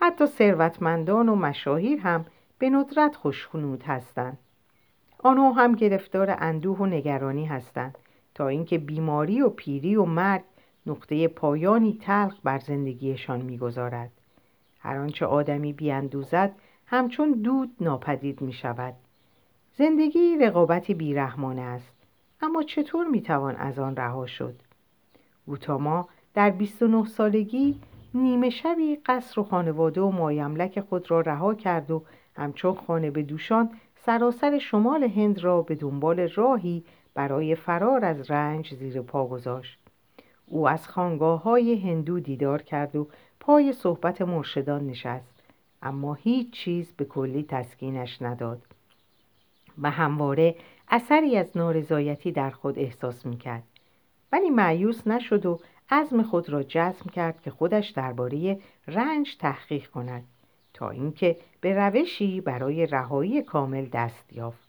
حتی 0.00 0.26
ثروتمندان 0.26 1.28
و 1.28 1.34
مشاهیر 1.34 1.98
هم 1.98 2.24
به 2.58 2.70
ندرت 2.70 3.16
خوشخنود 3.16 3.82
هستند 3.82 4.38
آنها 5.18 5.52
هم 5.52 5.74
گرفتار 5.74 6.36
اندوه 6.38 6.78
و 6.78 6.86
نگرانی 6.86 7.44
هستند 7.44 7.98
تا 8.34 8.48
اینکه 8.48 8.78
بیماری 8.78 9.42
و 9.42 9.48
پیری 9.48 9.96
و 9.96 10.04
مرگ 10.04 10.42
نقطه 10.86 11.28
پایانی 11.28 11.98
تلخ 12.02 12.34
بر 12.44 12.58
زندگیشان 12.58 13.42
می‌گذارد. 13.42 14.10
هر 14.80 14.96
آنچه 14.96 15.26
آدمی 15.26 15.72
بیاندوزد 15.72 16.52
همچون 16.86 17.32
دود 17.32 17.70
ناپدید 17.80 18.40
می 18.40 18.52
شود 18.52 18.94
زندگی 19.74 20.38
رقابتی 20.40 20.94
بیرحمانه 20.94 21.62
است. 21.62 21.92
اما 22.40 22.62
چطور 22.62 23.06
می 23.06 23.22
توان 23.22 23.56
از 23.56 23.78
آن 23.78 23.96
رها 23.96 24.26
شد؟ 24.26 24.54
گوتاما 25.48 26.08
در 26.34 26.50
29 26.50 27.04
سالگی 27.04 27.80
نیمه 28.14 28.50
شبی 28.50 28.96
قصر 29.06 29.40
و 29.40 29.44
خانواده 29.44 30.00
و 30.00 30.10
مایملک 30.10 30.80
خود 30.80 31.10
را 31.10 31.20
رها 31.20 31.54
کرد 31.54 31.90
و 31.90 32.02
همچون 32.36 32.74
خانه 32.74 33.10
به 33.10 33.22
دوشان 33.22 33.70
سراسر 33.96 34.58
شمال 34.58 35.04
هند 35.04 35.38
را 35.38 35.62
به 35.62 35.74
دنبال 35.74 36.20
راهی 36.20 36.84
برای 37.14 37.54
فرار 37.54 38.04
از 38.04 38.30
رنج 38.30 38.74
زیر 38.74 39.02
پا 39.02 39.26
گذاشت. 39.26 39.78
او 40.46 40.68
از 40.68 40.88
خانگاه 40.88 41.42
های 41.42 41.74
هندو 41.90 42.20
دیدار 42.20 42.62
کرد 42.62 42.96
و 42.96 43.08
پای 43.40 43.72
صحبت 43.72 44.22
مرشدان 44.22 44.86
نشست 44.86 45.42
اما 45.82 46.14
هیچ 46.14 46.50
چیز 46.50 46.92
به 46.96 47.04
کلی 47.04 47.42
تسکینش 47.48 48.22
نداد 48.22 48.62
و 49.82 49.90
همواره 49.90 50.54
اثری 50.88 51.36
از 51.36 51.56
نارضایتی 51.56 52.32
در 52.32 52.50
خود 52.50 52.78
احساس 52.78 53.26
می‌کرد. 53.26 53.67
ولی 54.32 54.50
معیوس 54.50 55.06
نشد 55.06 55.46
و 55.46 55.60
عزم 55.90 56.22
خود 56.22 56.50
را 56.50 56.62
جزم 56.62 57.10
کرد 57.10 57.40
که 57.40 57.50
خودش 57.50 57.90
درباره 57.90 58.60
رنج 58.86 59.36
تحقیق 59.36 59.90
کند 59.90 60.24
تا 60.74 60.90
اینکه 60.90 61.36
به 61.60 61.74
روشی 61.74 62.40
برای 62.40 62.86
رهایی 62.86 63.42
کامل 63.42 63.86
دست 63.92 64.32
یافت. 64.32 64.68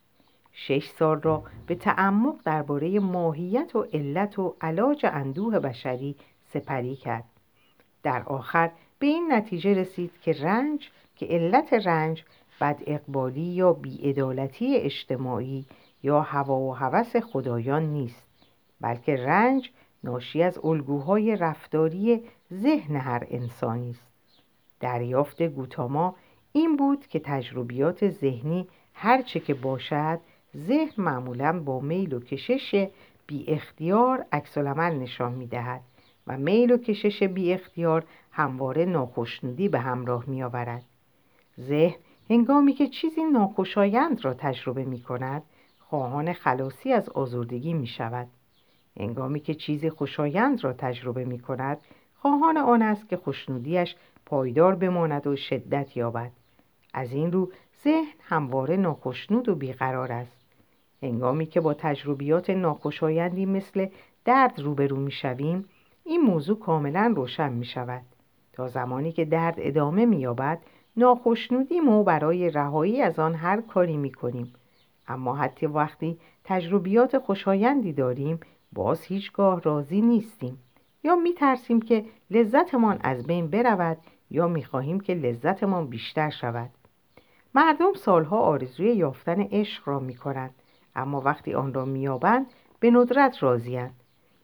شش 0.52 0.88
سال 0.88 1.22
را 1.22 1.44
به 1.68 1.76
تعمق 1.76 2.36
درباره 2.46 3.00
ماهیت 3.00 3.76
و 3.76 3.86
علت 3.94 4.40
و 4.40 4.56
علاج 4.62 5.06
اندوه 5.06 5.60
بشری 5.60 6.16
سپری 6.54 6.96
کرد. 6.96 7.24
در 8.04 8.24
آخر 8.24 8.72
به 9.00 9.08
این 9.08 9.34
نتیجه 9.34 9.74
رسید 9.74 10.12
که 10.22 10.34
رنج 10.34 10.90
که 11.16 11.26
علت 11.26 11.74
رنج 11.74 12.24
بد 12.62 12.80
اقبالی 12.88 13.42
یا 13.42 13.74
بیعدالتی 13.74 14.76
اجتماعی 14.76 15.66
یا 16.04 16.22
هوا 16.22 16.60
و 16.60 16.76
هوس 16.76 17.16
خدایان 17.16 17.84
نیست. 17.84 18.29
بلکه 18.82 19.16
رنج 19.16 19.72
ناشی 20.04 20.44
از 20.44 20.60
الگوهای 20.66 21.36
رفتاری 21.36 22.24
ذهن 22.54 22.96
هر 22.96 23.28
انسانی 23.30 23.90
است 23.90 24.08
دریافت 24.80 25.42
گوتاما 25.42 26.16
این 26.52 26.76
بود 26.76 27.08
که 27.08 27.20
تجربیات 27.20 28.10
ذهنی 28.10 28.68
هرچه 28.94 29.40
که 29.40 29.54
باشد 29.54 30.20
ذهن 30.58 31.04
معمولا 31.04 31.60
با 31.60 31.80
میل 31.80 32.14
و 32.14 32.20
کشش 32.20 32.90
بی 33.28 33.46
اختیار 33.48 34.26
عکس 34.32 34.58
نشان 34.58 35.32
می 35.32 35.48
دهد 35.48 35.82
و 36.28 36.38
میل 36.38 36.72
و 36.72 36.78
کشش 36.78 37.24
بی 37.24 37.54
اختیار 37.54 38.06
همواره 38.32 38.86
ناخشنودی 38.86 39.70
به 39.70 39.80
همراه 39.80 40.24
می 40.28 40.44
آورد. 40.44 40.84
ذهن 41.60 42.00
هنگامی 42.30 42.74
که 42.74 42.88
چیزی 42.88 43.24
ناخوشایند 43.24 44.26
را 44.26 44.34
تجربه 44.34 44.86
می 44.86 45.02
کند 45.02 45.44
خواهان 45.80 46.34
خلاصی 46.34 46.94
از 46.94 47.10
آزردگی 47.10 47.74
می 47.74 47.88
شود. 47.88 48.28
هنگامی 48.98 49.40
که 49.40 49.56
چیزی 49.56 49.90
خوشایند 49.90 50.64
را 50.64 50.74
تجربه 50.74 51.26
می 51.26 51.40
کند 51.40 51.78
خواهان 52.16 52.58
آن 52.58 52.82
است 52.82 53.10
که 53.10 53.18
خوشنودیش 53.18 53.96
پایدار 54.26 54.76
بماند 54.76 55.28
و 55.28 55.36
شدت 55.36 55.98
یابد. 55.98 56.32
از 56.94 57.12
این 57.12 57.32
رو 57.32 57.52
ذهن 57.84 58.16
همواره 58.22 58.78
ناخشنود 58.78 59.50
و 59.50 59.56
بیقرار 59.56 60.12
است. 60.12 60.38
هنگامی 61.04 61.46
که 61.46 61.62
با 61.62 61.74
تجربیات 61.74 62.50
ناخوشایندی 62.50 63.46
مثل 63.46 63.88
درد 64.26 64.60
روبرو 64.60 64.96
می 64.96 65.12
شویم 65.12 65.66
این 66.04 66.22
موضوع 66.22 66.60
کاملا 66.60 67.14
روشن 67.16 67.54
می 67.54 67.66
شود. 67.66 68.02
تا 68.54 68.68
زمانی 68.68 69.12
که 69.12 69.26
درد 69.26 69.56
ادامه 69.58 70.06
می 70.06 70.20
یابد 70.20 70.60
ناخشنودی 70.98 71.80
ما 71.80 72.04
برای 72.04 72.50
رهایی 72.50 73.02
از 73.02 73.20
آن 73.20 73.36
هر 73.36 73.62
کاری 73.62 73.98
می 73.98 74.12
کنیم. 74.12 74.54
اما 75.08 75.36
حتی 75.36 75.66
وقتی 75.66 76.18
تجربیات 76.44 77.18
خوشایندی 77.18 77.94
داریم 77.94 78.40
باز 78.74 79.04
هیچگاه 79.04 79.62
راضی 79.62 80.02
نیستیم. 80.02 80.60
یا 81.04 81.16
می 81.16 81.34
ترسیم 81.34 81.82
که 81.82 82.06
لذتمان 82.32 83.00
از 83.02 83.28
بین 83.28 83.48
برود 83.48 83.98
یا 84.30 84.48
می 84.48 84.64
خواهیم 84.64 85.00
که 85.00 85.14
لذتمان 85.14 85.88
بیشتر 85.88 86.30
شود. 86.30 86.70
مردم 87.56 87.94
سالها 87.94 88.38
آرزوی 88.40 88.96
یافتن 88.96 89.42
عشق 89.42 89.88
را 89.88 90.00
می 90.00 90.16
کنند 90.16 90.56
اما 90.96 91.22
وقتی 91.22 91.54
آن 91.54 91.74
را 91.74 91.86
مییابند 91.86 92.46
به 92.80 92.92
ندرت 92.92 93.44
راضیند 93.44 93.94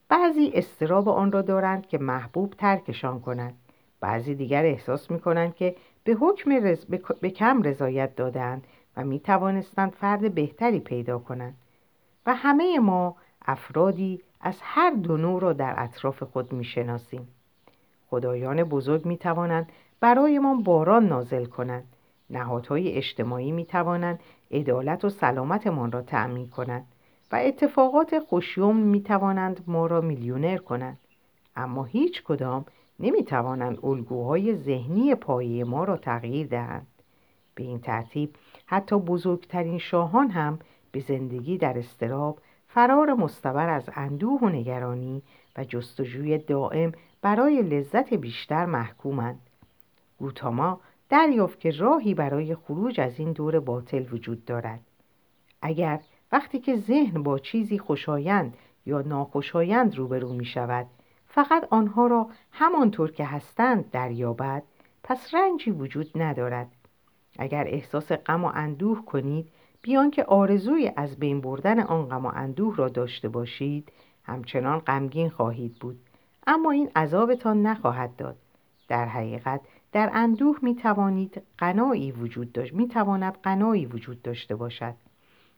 بعضی 0.09 0.51
استراب 0.53 1.09
آن 1.09 1.31
را 1.31 1.41
دارند 1.41 1.87
که 1.87 1.97
محبوب 1.97 2.53
ترکشان 2.53 3.19
کنند. 3.19 3.57
بعضی 3.99 4.35
دیگر 4.35 4.65
احساس 4.65 5.11
می 5.11 5.19
کنند 5.19 5.55
که 5.55 5.75
به 6.03 6.13
حکم 6.13 6.51
رز... 6.51 6.85
به... 7.21 7.29
کم 7.29 7.61
رضایت 7.61 8.15
دادند 8.15 8.67
و 8.97 9.03
می 9.03 9.19
توانستند 9.19 9.91
فرد 9.91 10.35
بهتری 10.35 10.79
پیدا 10.79 11.19
کنند. 11.19 11.57
و 12.25 12.35
همه 12.35 12.79
ما 12.79 13.15
افرادی 13.45 14.21
از 14.41 14.59
هر 14.61 14.91
دو 14.91 15.17
نوع 15.17 15.41
را 15.41 15.53
در 15.53 15.73
اطراف 15.77 16.23
خود 16.23 16.53
می 16.53 16.63
شناسیم. 16.63 17.27
خدایان 18.09 18.63
بزرگ 18.63 19.05
می 19.05 19.17
توانند 19.17 19.71
برایمان 19.99 20.63
باران 20.63 21.07
نازل 21.07 21.45
کنند. 21.45 21.95
نهادهای 22.29 22.91
اجتماعی 22.91 23.51
می 23.51 23.65
توانند 23.65 24.19
عدالت 24.51 25.05
و 25.05 25.09
سلامتمان 25.09 25.91
را 25.91 26.01
تأمین 26.01 26.49
کنند 26.49 26.87
و 27.31 27.35
اتفاقات 27.35 28.19
خوشیوم 28.19 28.77
می 28.77 29.01
توانند 29.01 29.63
ما 29.67 29.85
را 29.85 30.01
میلیونر 30.01 30.57
کنند. 30.57 30.97
اما 31.55 31.83
هیچ 31.83 32.23
کدام 32.23 32.65
نمی 32.99 33.23
توانند 33.23 33.85
الگوهای 33.85 34.55
ذهنی 34.55 35.15
پایه 35.15 35.63
ما 35.63 35.83
را 35.83 35.97
تغییر 35.97 36.47
دهند. 36.47 36.87
به 37.55 37.63
این 37.63 37.79
ترتیب 37.79 38.35
حتی 38.65 38.99
بزرگترین 38.99 39.77
شاهان 39.77 40.29
هم 40.29 40.59
به 40.91 40.99
زندگی 40.99 41.57
در 41.57 41.77
استراب 41.77 42.39
فرار 42.75 43.13
مستبر 43.13 43.69
از 43.69 43.89
اندوه 43.93 44.39
و 44.41 44.49
نگرانی 44.49 45.23
و 45.57 45.63
جستجوی 45.63 46.37
دائم 46.37 46.91
برای 47.21 47.61
لذت 47.61 48.13
بیشتر 48.13 48.65
محکومند. 48.65 49.39
گوتاما 50.17 50.79
دریافت 51.09 51.59
که 51.59 51.71
راهی 51.71 52.13
برای 52.13 52.55
خروج 52.55 52.99
از 52.99 53.19
این 53.19 53.31
دور 53.31 53.59
باطل 53.59 54.05
وجود 54.11 54.45
دارد. 54.45 54.79
اگر 55.61 55.99
وقتی 56.31 56.59
که 56.59 56.75
ذهن 56.75 57.23
با 57.23 57.39
چیزی 57.39 57.79
خوشایند 57.79 58.57
یا 58.85 59.01
ناخوشایند 59.01 59.95
روبرو 59.97 60.33
می 60.33 60.45
شود 60.45 60.85
فقط 61.27 61.67
آنها 61.69 62.07
را 62.07 62.29
همانطور 62.51 63.11
که 63.11 63.25
هستند 63.25 63.91
دریابد 63.91 64.63
پس 65.03 65.33
رنجی 65.33 65.71
وجود 65.71 66.11
ندارد 66.15 66.67
اگر 67.39 67.67
احساس 67.67 68.11
غم 68.11 68.43
و 68.43 68.51
اندوه 68.53 69.05
کنید 69.05 69.51
بیان 69.85 70.11
که 70.11 70.23
آرزوی 70.23 70.91
از 70.95 71.17
بین 71.19 71.41
بردن 71.41 71.79
آن 71.79 72.05
غم 72.05 72.25
و 72.25 72.31
اندوه 72.35 72.75
را 72.75 72.89
داشته 72.89 73.29
باشید 73.29 73.91
همچنان 74.23 74.79
غمگین 74.79 75.29
خواهید 75.29 75.75
بود. 75.75 75.99
اما 76.47 76.71
این 76.71 76.89
عذابتان 76.95 77.61
نخواهد 77.61 78.15
داد. 78.15 78.35
در 78.87 79.05
حقیقت 79.05 79.61
در 79.91 80.09
اندوه 80.13 80.57
می 80.61 80.75
توانید 80.75 81.41
قنایی 81.57 82.11
وجود 82.11 82.51
داشت 82.51 82.73
می 82.73 82.87
تواند 82.87 83.37
قنایی 83.43 83.85
وجود 83.85 84.21
داشته 84.21 84.55
باشد. 84.55 84.93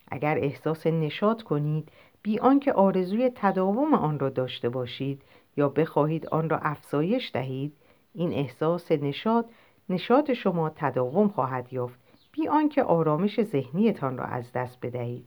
اگر 0.08 0.38
احساس 0.38 0.88
نشاط 0.88 1.42
کنید 1.42 1.92
بی 2.22 2.40
آنکه 2.40 2.74
آرزوی 2.74 3.32
تداوم 3.36 3.94
آن 3.94 4.20
را 4.20 4.30
داشته 4.30 4.70
باشید 4.70 5.22
یا 5.58 5.70
بخواهید 5.70 6.28
آن 6.28 6.50
را 6.50 6.58
افزایش 6.58 7.32
دهید 7.34 7.74
این 8.14 8.34
احساس 8.34 8.92
نشاط 8.92 9.46
نشاط 9.90 10.32
شما 10.32 10.70
تداوم 10.70 11.28
خواهد 11.28 11.74
یافت. 11.74 12.07
بی 12.38 12.48
آنکه 12.48 12.84
آرامش 12.84 13.44
ذهنیتان 13.44 14.18
را 14.18 14.26
از 14.26 14.52
دست 14.52 14.78
بدهید. 14.82 15.26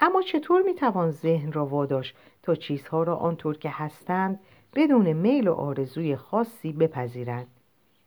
اما 0.00 0.22
چطور 0.22 0.62
می 0.62 0.74
توان 0.74 1.10
ذهن 1.10 1.52
را 1.52 1.66
واداش 1.66 2.14
تا 2.42 2.54
چیزها 2.54 3.02
را 3.02 3.16
آنطور 3.16 3.58
که 3.58 3.70
هستند 3.72 4.40
بدون 4.74 5.12
میل 5.12 5.48
و 5.48 5.54
آرزوی 5.54 6.16
خاصی 6.16 6.72
بپذیرند؟ 6.72 7.46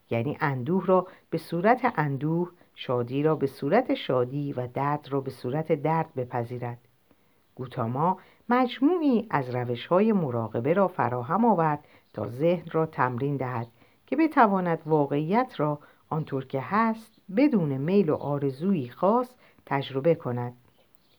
یعنی 0.10 0.38
اندوه 0.42 0.86
را 0.86 1.08
به 1.30 1.38
صورت 1.38 1.94
اندوه 1.98 2.52
شادی 2.76 3.24
را 3.24 3.36
به 3.36 3.48
صورت 3.48 3.94
شادی 3.94 4.54
و 4.54 4.68
درد 4.68 5.08
را 5.10 5.22
به 5.22 5.32
صورت 5.32 5.72
درد 5.72 6.14
بپذیرد. 6.16 6.80
گوتاما 7.56 8.18
مجموعی 8.50 9.28
از 9.30 9.56
روش 9.56 9.88
های 9.88 10.12
مراقبه 10.12 10.74
را 10.74 10.88
فراهم 10.88 11.46
آورد 11.46 11.88
تا 12.14 12.28
ذهن 12.28 12.68
را 12.72 12.86
تمرین 12.86 13.38
دهد 13.38 13.68
که 14.08 14.16
بتواند 14.16 14.82
واقعیت 14.86 15.54
را 15.58 15.80
آنطور 16.10 16.46
که 16.46 16.62
هست 16.62 17.15
بدون 17.38 17.78
میل 17.78 18.10
و 18.10 18.16
آرزویی 18.16 18.90
خاص 18.90 19.36
تجربه 19.66 20.16
کند. 20.16 20.54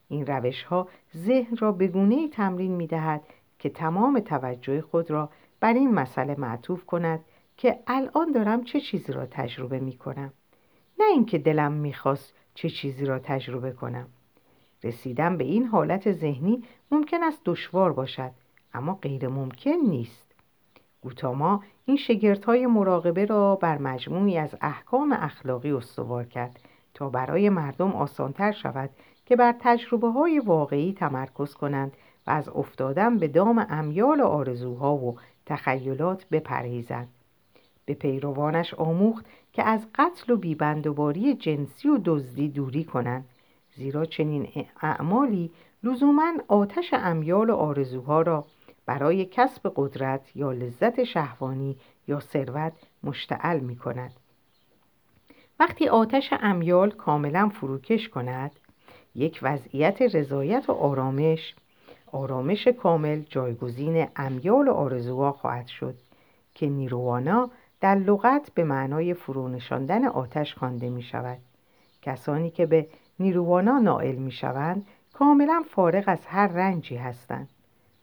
این 0.08 0.26
روش 0.26 0.62
ها 0.62 0.88
ذهن 1.16 1.56
را 1.56 1.72
به 1.72 1.86
گونه 1.86 2.28
تمرین 2.28 2.72
می 2.72 2.86
دهد 2.86 3.22
که 3.58 3.68
تمام 3.68 4.20
توجه 4.20 4.80
خود 4.80 5.10
را 5.10 5.30
بر 5.60 5.74
این 5.74 5.94
مسئله 5.94 6.34
معطوف 6.38 6.84
کند 6.84 7.24
که 7.56 7.78
الان 7.86 8.32
دارم 8.32 8.64
چه 8.64 8.80
چیزی 8.80 9.12
را 9.12 9.26
تجربه 9.26 9.80
می 9.80 9.96
کنم 9.96 10.32
نه 10.98 11.06
اینکه 11.06 11.38
دلم 11.38 11.72
می‌خواست 11.72 12.34
چه 12.54 12.70
چیزی 12.70 13.06
را 13.06 13.18
تجربه 13.18 13.72
کنم. 13.72 14.08
رسیدن 14.84 15.36
به 15.36 15.44
این 15.44 15.64
حالت 15.64 16.12
ذهنی 16.12 16.62
ممکن 16.90 17.22
است 17.22 17.40
دشوار 17.44 17.92
باشد 17.92 18.30
اما 18.74 18.94
غیر 18.94 19.28
ممکن 19.28 19.70
نیست. 19.70 20.25
گوتاما 21.06 21.62
این 21.84 21.98
های 22.46 22.66
مراقبه 22.66 23.24
را 23.24 23.56
بر 23.56 23.78
مجموعی 23.78 24.38
از 24.38 24.56
احکام 24.60 25.12
اخلاقی 25.12 25.72
استوار 25.72 26.24
کرد 26.24 26.60
تا 26.94 27.08
برای 27.08 27.48
مردم 27.48 27.92
آسانتر 27.92 28.52
شود 28.52 28.90
که 29.26 29.36
بر 29.36 29.54
تجربه 29.60 30.08
های 30.08 30.38
واقعی 30.38 30.92
تمرکز 30.92 31.54
کنند 31.54 31.92
و 32.26 32.30
از 32.30 32.48
افتادن 32.48 33.18
به 33.18 33.28
دام 33.28 33.66
امیال 33.70 34.20
آرزوها 34.20 34.96
و 34.96 35.16
تخیلات 35.46 36.26
بپرهیزند. 36.28 37.08
به 37.84 37.94
پیروانش 37.94 38.74
آموخت 38.74 39.26
که 39.52 39.62
از 39.62 39.86
قتل 39.94 40.32
و 40.32 40.36
بیبندوباری 40.36 41.34
جنسی 41.34 41.88
و 41.88 41.98
دزدی 42.04 42.48
دوری 42.48 42.84
کنند 42.84 43.24
زیرا 43.76 44.04
چنین 44.04 44.48
اعمالی 44.82 45.50
لزوما 45.82 46.32
آتش 46.48 46.90
امیال 46.92 47.50
و 47.50 47.54
آرزوها 47.54 48.22
را 48.22 48.44
برای 48.86 49.24
کسب 49.24 49.72
قدرت 49.76 50.36
یا 50.36 50.52
لذت 50.52 51.04
شهوانی 51.04 51.76
یا 52.08 52.20
ثروت 52.20 52.72
مشتعل 53.02 53.60
می 53.60 53.76
کند. 53.76 54.12
وقتی 55.60 55.88
آتش 55.88 56.32
امیال 56.32 56.90
کاملا 56.90 57.48
فروکش 57.48 58.08
کند 58.08 58.50
یک 59.14 59.38
وضعیت 59.42 60.02
رضایت 60.02 60.68
و 60.68 60.72
آرامش 60.72 61.54
آرامش 62.12 62.68
کامل 62.68 63.22
جایگزین 63.28 64.06
امیال 64.16 64.68
و 64.68 64.72
آرزوها 64.72 65.32
خواهد 65.32 65.66
شد 65.66 65.94
که 66.54 66.66
نیروانا 66.66 67.50
در 67.80 67.94
لغت 67.94 68.50
به 68.54 68.64
معنای 68.64 69.14
فرونشاندن 69.14 70.04
آتش 70.04 70.54
خوانده 70.54 70.90
می 70.90 71.02
شود 71.02 71.38
کسانی 72.02 72.50
که 72.50 72.66
به 72.66 72.86
نیروانا 73.18 73.78
نائل 73.78 74.14
می 74.14 74.32
شوند 74.32 74.86
کاملا 75.12 75.64
فارغ 75.70 76.04
از 76.06 76.26
هر 76.26 76.46
رنجی 76.46 76.96
هستند 76.96 77.48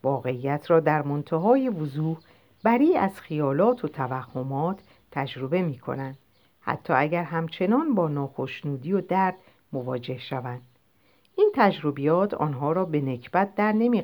واقعیت 0.04 0.72
را 0.72 0.80
در 0.80 1.02
منتهای 1.02 1.70
وضوح 1.70 2.18
بری 2.64 2.98
از 2.98 3.22
خیالات 3.22 3.86
و 3.86 3.88
توهمات 3.88 4.80
تجربه 5.12 5.62
می 5.62 5.78
کنند. 5.78 6.18
حتی 6.62 6.94
اگر 6.94 7.24
همچنان 7.24 7.96
با 7.96 8.08
ناخشنودی 8.08 8.94
و 8.94 9.02
درد 9.02 9.36
مواجه 9.74 10.18
شوند. 10.18 10.62
این 11.38 11.52
تجربیات 11.56 12.34
آنها 12.34 12.72
را 12.72 12.86
به 12.86 13.02
نکبت 13.02 13.56
در 13.56 13.72
نمی 13.72 14.04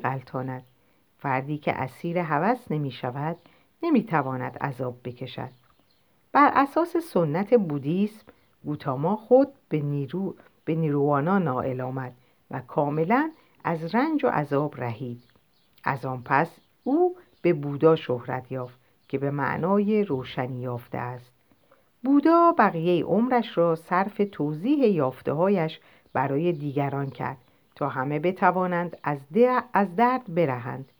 فردی 1.18 1.58
که 1.58 1.72
اسیر 1.72 2.18
هوس 2.18 2.70
نمی 2.70 2.90
شود 2.90 3.36
نمی 3.82 4.02
تواند 4.04 4.58
عذاب 4.58 4.96
بکشد. 5.04 5.50
بر 6.32 6.52
اساس 6.54 6.96
سنت 6.96 7.54
بودیسم 7.54 8.26
گوتاما 8.64 9.16
خود 9.16 9.48
به, 9.68 9.80
نیرو، 9.80 10.34
به 10.64 10.74
نیروانا 10.74 11.38
نائل 11.38 11.80
آمد 11.80 12.12
و 12.50 12.60
کاملا 12.60 13.30
از 13.64 13.94
رنج 13.94 14.24
و 14.24 14.28
عذاب 14.28 14.80
رهید. 14.80 15.29
از 15.84 16.04
آن 16.04 16.22
پس 16.24 16.50
او 16.84 17.16
به 17.42 17.52
بودا 17.52 17.96
شهرت 17.96 18.52
یافت 18.52 18.78
که 19.08 19.18
به 19.18 19.30
معنای 19.30 20.04
روشنی 20.04 20.60
یافته 20.60 20.98
است. 20.98 21.32
بودا 22.04 22.54
بقیه 22.58 23.04
عمرش 23.04 23.58
را 23.58 23.76
صرف 23.76 24.20
توضیح 24.32 24.86
یافتههایش 24.86 25.80
برای 26.12 26.52
دیگران 26.52 27.10
کرد 27.10 27.38
تا 27.74 27.88
همه 27.88 28.18
بتوانند 28.18 28.96
از, 29.02 29.18
از 29.72 29.96
درد 29.96 30.34
برهند. 30.34 30.92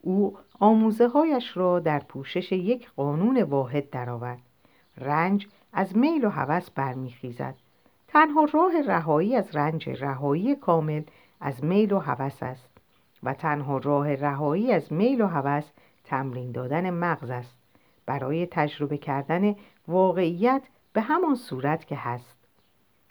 او 0.00 0.38
آموزه 0.60 1.08
هایش 1.08 1.56
را 1.56 1.80
در 1.80 1.98
پوشش 1.98 2.52
یک 2.52 2.90
قانون 2.96 3.42
واحد 3.42 3.90
درآورد. 3.90 4.40
رنج 4.98 5.48
از 5.72 5.96
میل 5.96 6.24
و 6.24 6.28
هوس 6.28 6.70
برمیخیزد. 6.70 7.54
تنها 8.08 8.44
راه 8.44 8.80
رهایی 8.86 9.36
از 9.36 9.56
رنج 9.56 9.88
رهایی 9.88 10.56
کامل 10.56 11.02
از 11.40 11.64
میل 11.64 11.92
و 11.92 11.98
هوس 11.98 12.42
است. 12.42 12.71
و 13.22 13.34
تنها 13.34 13.78
راه 13.78 14.14
رهایی 14.14 14.72
از 14.72 14.92
میل 14.92 15.20
و 15.20 15.26
هوس 15.26 15.70
تمرین 16.04 16.52
دادن 16.52 16.90
مغز 16.90 17.30
است. 17.30 17.58
برای 18.06 18.46
تجربه 18.46 18.98
کردن 18.98 19.56
واقعیت 19.88 20.62
به 20.92 21.00
همان 21.00 21.34
صورت 21.34 21.86
که 21.86 21.96
هست. 21.96 22.36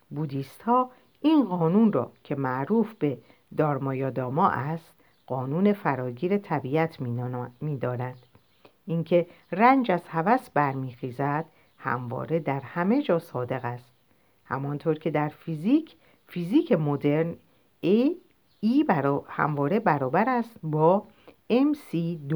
بودیست 0.09 0.61
ها 0.61 0.91
این 1.21 1.43
قانون 1.45 1.93
را 1.93 2.11
که 2.23 2.35
معروف 2.35 2.93
به 2.93 3.17
دارمایاداما 3.57 4.49
است 4.49 4.93
قانون 5.27 5.73
فراگیر 5.73 6.37
طبیعت 6.37 7.01
می‌دانند 7.61 8.25
اینکه 8.85 9.27
رنج 9.51 9.91
از 9.91 10.07
هوس 10.07 10.49
برمیخیزد 10.49 11.45
همواره 11.77 12.39
در 12.39 12.59
همه 12.59 13.01
جا 13.01 13.19
صادق 13.19 13.65
است. 13.65 13.91
همانطور 14.45 14.99
که 14.99 15.11
در 15.11 15.29
فیزیک 15.29 15.95
فیزیک 16.27 16.71
مدرن 16.71 17.35
A 17.83 18.11
ای 18.63 18.83
برا 18.83 19.23
همواره 19.27 19.79
برابر 19.79 20.29
است 20.29 20.59
با 20.63 21.03
MC2 21.51 22.35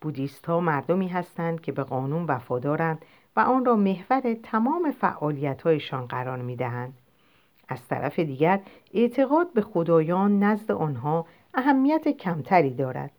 بودیست 0.00 0.46
ها 0.46 0.60
مردمی 0.60 1.08
هستند 1.08 1.60
که 1.60 1.72
به 1.72 1.82
قانون 1.82 2.26
وفادارند 2.26 3.04
و 3.36 3.40
آن 3.40 3.64
را 3.64 3.76
محور 3.76 4.34
تمام 4.42 4.90
فعالیت 4.90 5.62
هایشان 5.62 6.06
قرار 6.06 6.42
می 6.42 6.56
دهند. 6.56 6.98
از 7.68 7.88
طرف 7.88 8.18
دیگر 8.18 8.60
اعتقاد 8.94 9.52
به 9.52 9.60
خدایان 9.62 10.42
نزد 10.42 10.70
آنها 10.70 11.26
اهمیت 11.54 12.08
کمتری 12.08 12.74
دارد. 12.74 13.10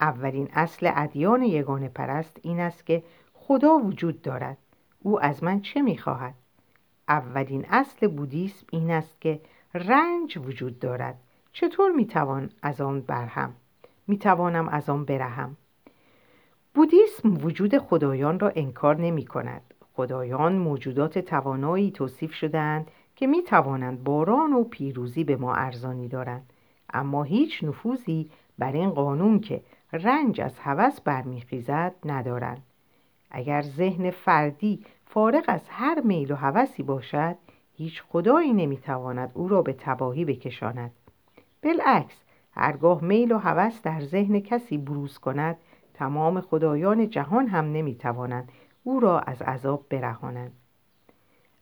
اولین 0.00 0.48
اصل 0.52 0.92
ادیان 0.94 1.42
یگانه 1.42 1.88
پرست 1.88 2.36
این 2.42 2.60
است 2.60 2.86
که 2.86 3.02
خدا 3.34 3.78
وجود 3.78 4.22
دارد. 4.22 4.58
او 5.02 5.24
از 5.24 5.44
من 5.44 5.60
چه 5.60 5.82
می‌خواهد؟ 5.82 6.34
اولین 7.08 7.66
اصل 7.70 8.06
بودیسم 8.06 8.66
این 8.70 8.90
است 8.90 9.20
که 9.20 9.40
رنج 9.74 10.38
وجود 10.38 10.78
دارد. 10.78 11.18
چطور 11.52 11.92
می‌توان 11.92 12.50
از 12.62 12.80
آن 12.80 13.00
برهم؟ 13.00 13.54
می‌توانم 14.06 14.68
از 14.68 14.90
آن 14.90 15.04
برهم. 15.04 15.56
بودیسم 16.74 17.44
وجود 17.44 17.78
خدایان 17.78 18.40
را 18.40 18.52
انکار 18.56 18.96
نمی 18.96 19.24
کند 19.24 19.62
خدایان 19.92 20.52
موجودات 20.56 21.18
توانایی 21.18 21.90
توصیف 21.90 22.34
شدهاند 22.34 22.90
که 23.16 23.26
می 23.26 23.42
توانند 23.42 24.04
باران 24.04 24.52
و 24.52 24.64
پیروزی 24.64 25.24
به 25.24 25.36
ما 25.36 25.54
ارزانی 25.54 26.08
دارند. 26.08 26.52
اما 26.92 27.22
هیچ 27.22 27.64
نفوذی 27.64 28.30
بر 28.58 28.72
این 28.72 28.90
قانون 28.90 29.40
که 29.40 29.62
رنج 29.92 30.40
از 30.40 30.58
هوس 30.58 31.00
برمیخیزد 31.00 31.94
ندارند. 32.04 32.62
اگر 33.30 33.62
ذهن 33.62 34.10
فردی 34.10 34.84
فارغ 35.06 35.44
از 35.48 35.68
هر 35.68 36.00
میل 36.00 36.32
و 36.32 36.36
هوسی 36.36 36.82
باشد 36.82 37.36
هیچ 37.74 38.02
خدایی 38.08 38.52
نمی‌تواند 38.52 39.30
او 39.34 39.48
را 39.48 39.62
به 39.62 39.72
تباهی 39.72 40.24
بکشاند. 40.24 40.90
بالعکس 41.62 42.22
هرگاه 42.52 43.04
میل 43.04 43.32
و 43.32 43.38
هوس 43.38 43.82
در 43.82 44.00
ذهن 44.00 44.40
کسی 44.40 44.78
بروز 44.78 45.18
کند 45.18 45.56
تمام 45.94 46.40
خدایان 46.40 47.10
جهان 47.10 47.46
هم 47.46 47.64
نمی‌توانند 47.64 48.48
او 48.84 49.00
را 49.00 49.20
از 49.20 49.42
عذاب 49.42 49.86
برهانند. 49.90 50.52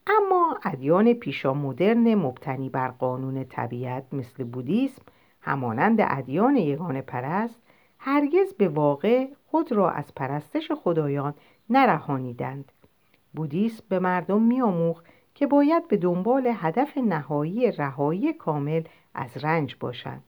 اما 0.06 0.58
ادیان 0.64 1.12
پیشا 1.12 1.54
مدرن 1.54 2.14
مبتنی 2.14 2.68
بر 2.68 2.88
قانون 2.88 3.44
طبیعت 3.44 4.04
مثل 4.12 4.44
بودیسم 4.44 5.02
همانند 5.40 5.98
ادیان 6.00 6.56
یگان 6.56 7.00
پرست 7.00 7.62
هرگز 7.98 8.54
به 8.58 8.68
واقع 8.68 9.26
خود 9.46 9.72
را 9.72 9.90
از 9.90 10.14
پرستش 10.14 10.72
خدایان 10.72 11.34
نرهانیدند. 11.70 12.72
بودیسم 13.34 13.84
به 13.88 13.98
مردم 13.98 14.42
میآموخت 14.42 15.04
که 15.40 15.46
باید 15.46 15.88
به 15.88 15.96
دنبال 15.96 16.52
هدف 16.54 16.98
نهایی 16.98 17.72
رهایی 17.72 18.32
کامل 18.32 18.82
از 19.14 19.44
رنج 19.44 19.76
باشند. 19.80 20.22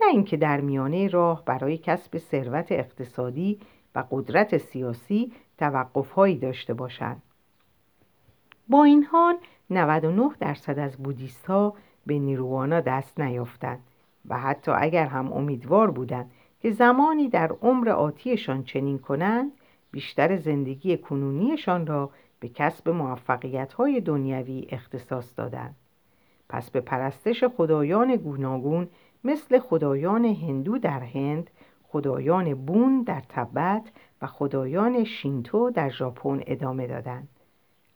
نه 0.00 0.06
اینکه 0.06 0.36
در 0.36 0.60
میانه 0.60 1.08
راه 1.08 1.44
برای 1.44 1.78
کسب 1.78 2.18
ثروت 2.18 2.72
اقتصادی 2.72 3.60
و 3.94 4.04
قدرت 4.10 4.56
سیاسی 4.56 5.32
توقفهایی 5.58 6.38
داشته 6.38 6.74
باشند. 6.74 7.22
با 8.68 8.84
این 8.84 9.04
حال 9.04 9.36
99 9.70 10.30
درصد 10.40 10.78
از 10.78 10.96
بودیست 10.96 11.46
ها 11.46 11.74
به 12.06 12.18
نیروانا 12.18 12.80
دست 12.80 13.20
نیافتند 13.20 13.80
و 14.28 14.38
حتی 14.38 14.72
اگر 14.74 15.06
هم 15.06 15.32
امیدوار 15.32 15.90
بودند 15.90 16.30
که 16.60 16.70
زمانی 16.70 17.28
در 17.28 17.52
عمر 17.62 17.88
آتیشان 17.88 18.64
چنین 18.64 18.98
کنند 18.98 19.52
بیشتر 19.90 20.36
زندگی 20.36 20.96
کنونیشان 20.96 21.86
را 21.86 22.10
به 22.40 22.48
کسب 22.48 22.88
موفقیت 22.88 23.72
های 23.72 24.00
دنیوی 24.00 24.66
اختصاص 24.70 25.38
دادند 25.38 25.76
پس 26.48 26.70
به 26.70 26.80
پرستش 26.80 27.44
خدایان 27.44 28.16
گوناگون 28.16 28.88
مثل 29.24 29.58
خدایان 29.58 30.24
هندو 30.24 30.78
در 30.78 31.00
هند 31.00 31.50
خدایان 31.88 32.54
بون 32.54 33.02
در 33.02 33.22
تبت 33.28 33.82
و 34.22 34.26
خدایان 34.26 35.04
شینتو 35.04 35.70
در 35.70 35.88
ژاپن 35.88 36.40
ادامه 36.46 36.86
دادند 36.86 37.28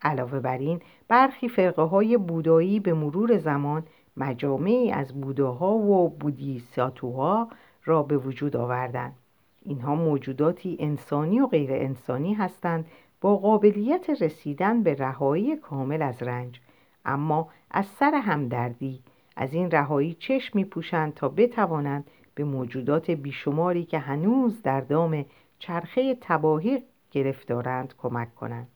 علاوه 0.03 0.41
بر 0.41 0.59
این 0.59 0.81
برخی 1.09 1.49
فرقه 1.49 1.83
های 1.83 2.17
بودایی 2.17 2.81
به 2.81 2.95
مرور 2.95 3.39
زمان 3.39 3.83
مجامعی 4.17 4.91
از 4.91 5.21
بوداها 5.21 5.73
و 5.73 6.09
بودیساتوها 6.09 7.49
را 7.85 8.03
به 8.03 8.17
وجود 8.17 8.57
آوردند 8.57 9.15
اینها 9.63 9.95
موجوداتی 9.95 10.77
انسانی 10.81 11.41
و 11.41 11.47
غیر 11.47 11.73
انسانی 11.73 12.35
هستند 12.35 12.87
با 13.23 13.37
قابلیت 13.37 14.23
رسیدن 14.23 14.83
به 14.83 14.95
رهایی 14.95 15.57
کامل 15.57 16.03
از 16.03 16.23
رنج. 16.23 16.61
اما 17.05 17.49
از 17.71 17.87
سر 17.87 18.15
همدردی. 18.15 19.01
از 19.37 19.55
این 19.55 19.71
رهایی 19.71 20.15
چشم 20.15 20.59
می 20.59 20.65
پوشند 20.65 21.15
تا 21.15 21.29
بتوانند 21.29 22.05
به 22.35 22.45
موجودات 22.45 23.11
بیشماری 23.11 23.85
که 23.85 23.99
هنوز 23.99 24.63
در 24.63 24.81
دام 24.81 25.25
چرخه 25.59 26.17
تباهی 26.21 26.83
گرفتارند 27.11 27.95
کمک 27.99 28.35
کنند. 28.35 28.69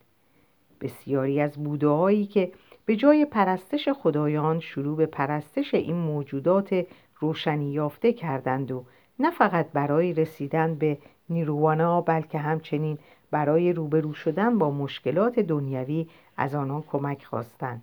بسیاری 0.80 1.40
از 1.40 1.64
بودههایی 1.64 2.26
که 2.26 2.52
به 2.85 2.96
جای 2.96 3.24
پرستش 3.24 3.88
خدایان 3.88 4.61
شروع 4.61 4.96
به 4.96 5.06
پرستش 5.06 5.74
این 5.74 5.96
موجودات 5.96 6.87
روشنی 7.20 7.72
یافته 7.72 8.12
کردند 8.12 8.70
و 8.70 8.85
نه 9.18 9.30
فقط 9.30 9.66
برای 9.72 10.12
رسیدن 10.12 10.74
به 10.74 10.98
نیروانا 11.30 12.00
بلکه 12.00 12.38
همچنین 12.38 12.98
برای 13.30 13.72
روبرو 13.72 14.12
شدن 14.12 14.58
با 14.58 14.70
مشکلات 14.70 15.40
دنیوی 15.40 16.06
از 16.36 16.54
آنان 16.54 16.82
کمک 16.82 17.24
خواستند 17.24 17.82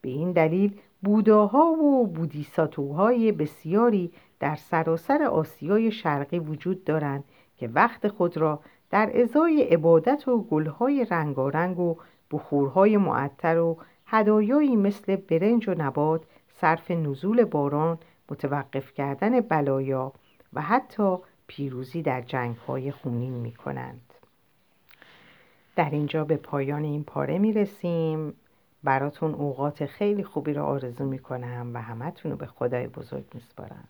به 0.00 0.08
این 0.08 0.32
دلیل 0.32 0.78
بوداها 1.02 1.64
و 1.64 2.06
بودیساتوهای 2.06 3.32
بسیاری 3.32 4.12
در 4.40 4.56
سراسر 4.56 5.22
آسیای 5.22 5.90
شرقی 5.90 6.38
وجود 6.38 6.84
دارند 6.84 7.24
که 7.56 7.68
وقت 7.68 8.08
خود 8.08 8.36
را 8.36 8.60
در 8.90 9.22
ازای 9.22 9.62
عبادت 9.62 10.28
و 10.28 10.42
گلهای 10.42 11.06
رنگارنگ 11.10 11.78
و 11.78 11.96
بخورهای 12.30 12.96
معطر 12.96 13.58
و 13.58 13.78
هدایایی 14.06 14.76
مثل 14.76 15.16
برنج 15.16 15.68
و 15.68 15.74
نبات 15.78 16.22
صرف 16.48 16.90
نزول 16.90 17.44
باران 17.44 17.98
متوقف 18.30 18.92
کردن 18.92 19.40
بلایا 19.40 20.12
و 20.52 20.62
حتی 20.62 21.16
پیروزی 21.46 22.02
در 22.02 22.20
جنگ 22.20 22.56
های 22.56 22.90
خونین 22.90 23.32
می 23.32 23.52
کنند. 23.52 24.07
در 25.78 25.90
اینجا 25.90 26.24
به 26.24 26.36
پایان 26.36 26.84
این 26.84 27.04
پاره 27.04 27.38
می 27.38 27.52
رسیم 27.52 28.34
براتون 28.84 29.34
اوقات 29.34 29.86
خیلی 29.86 30.24
خوبی 30.24 30.52
رو 30.52 30.64
آرزو 30.64 31.04
می 31.04 31.18
کنم 31.18 31.70
و 31.74 31.82
همتون 31.82 32.30
رو 32.30 32.36
به 32.36 32.46
خدای 32.46 32.86
بزرگ 32.86 33.24
می 33.34 33.40
سپارم. 33.40 33.88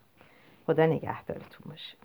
خدا 0.65 0.85
نگهدارتون 0.85 1.61
باشه 1.65 1.97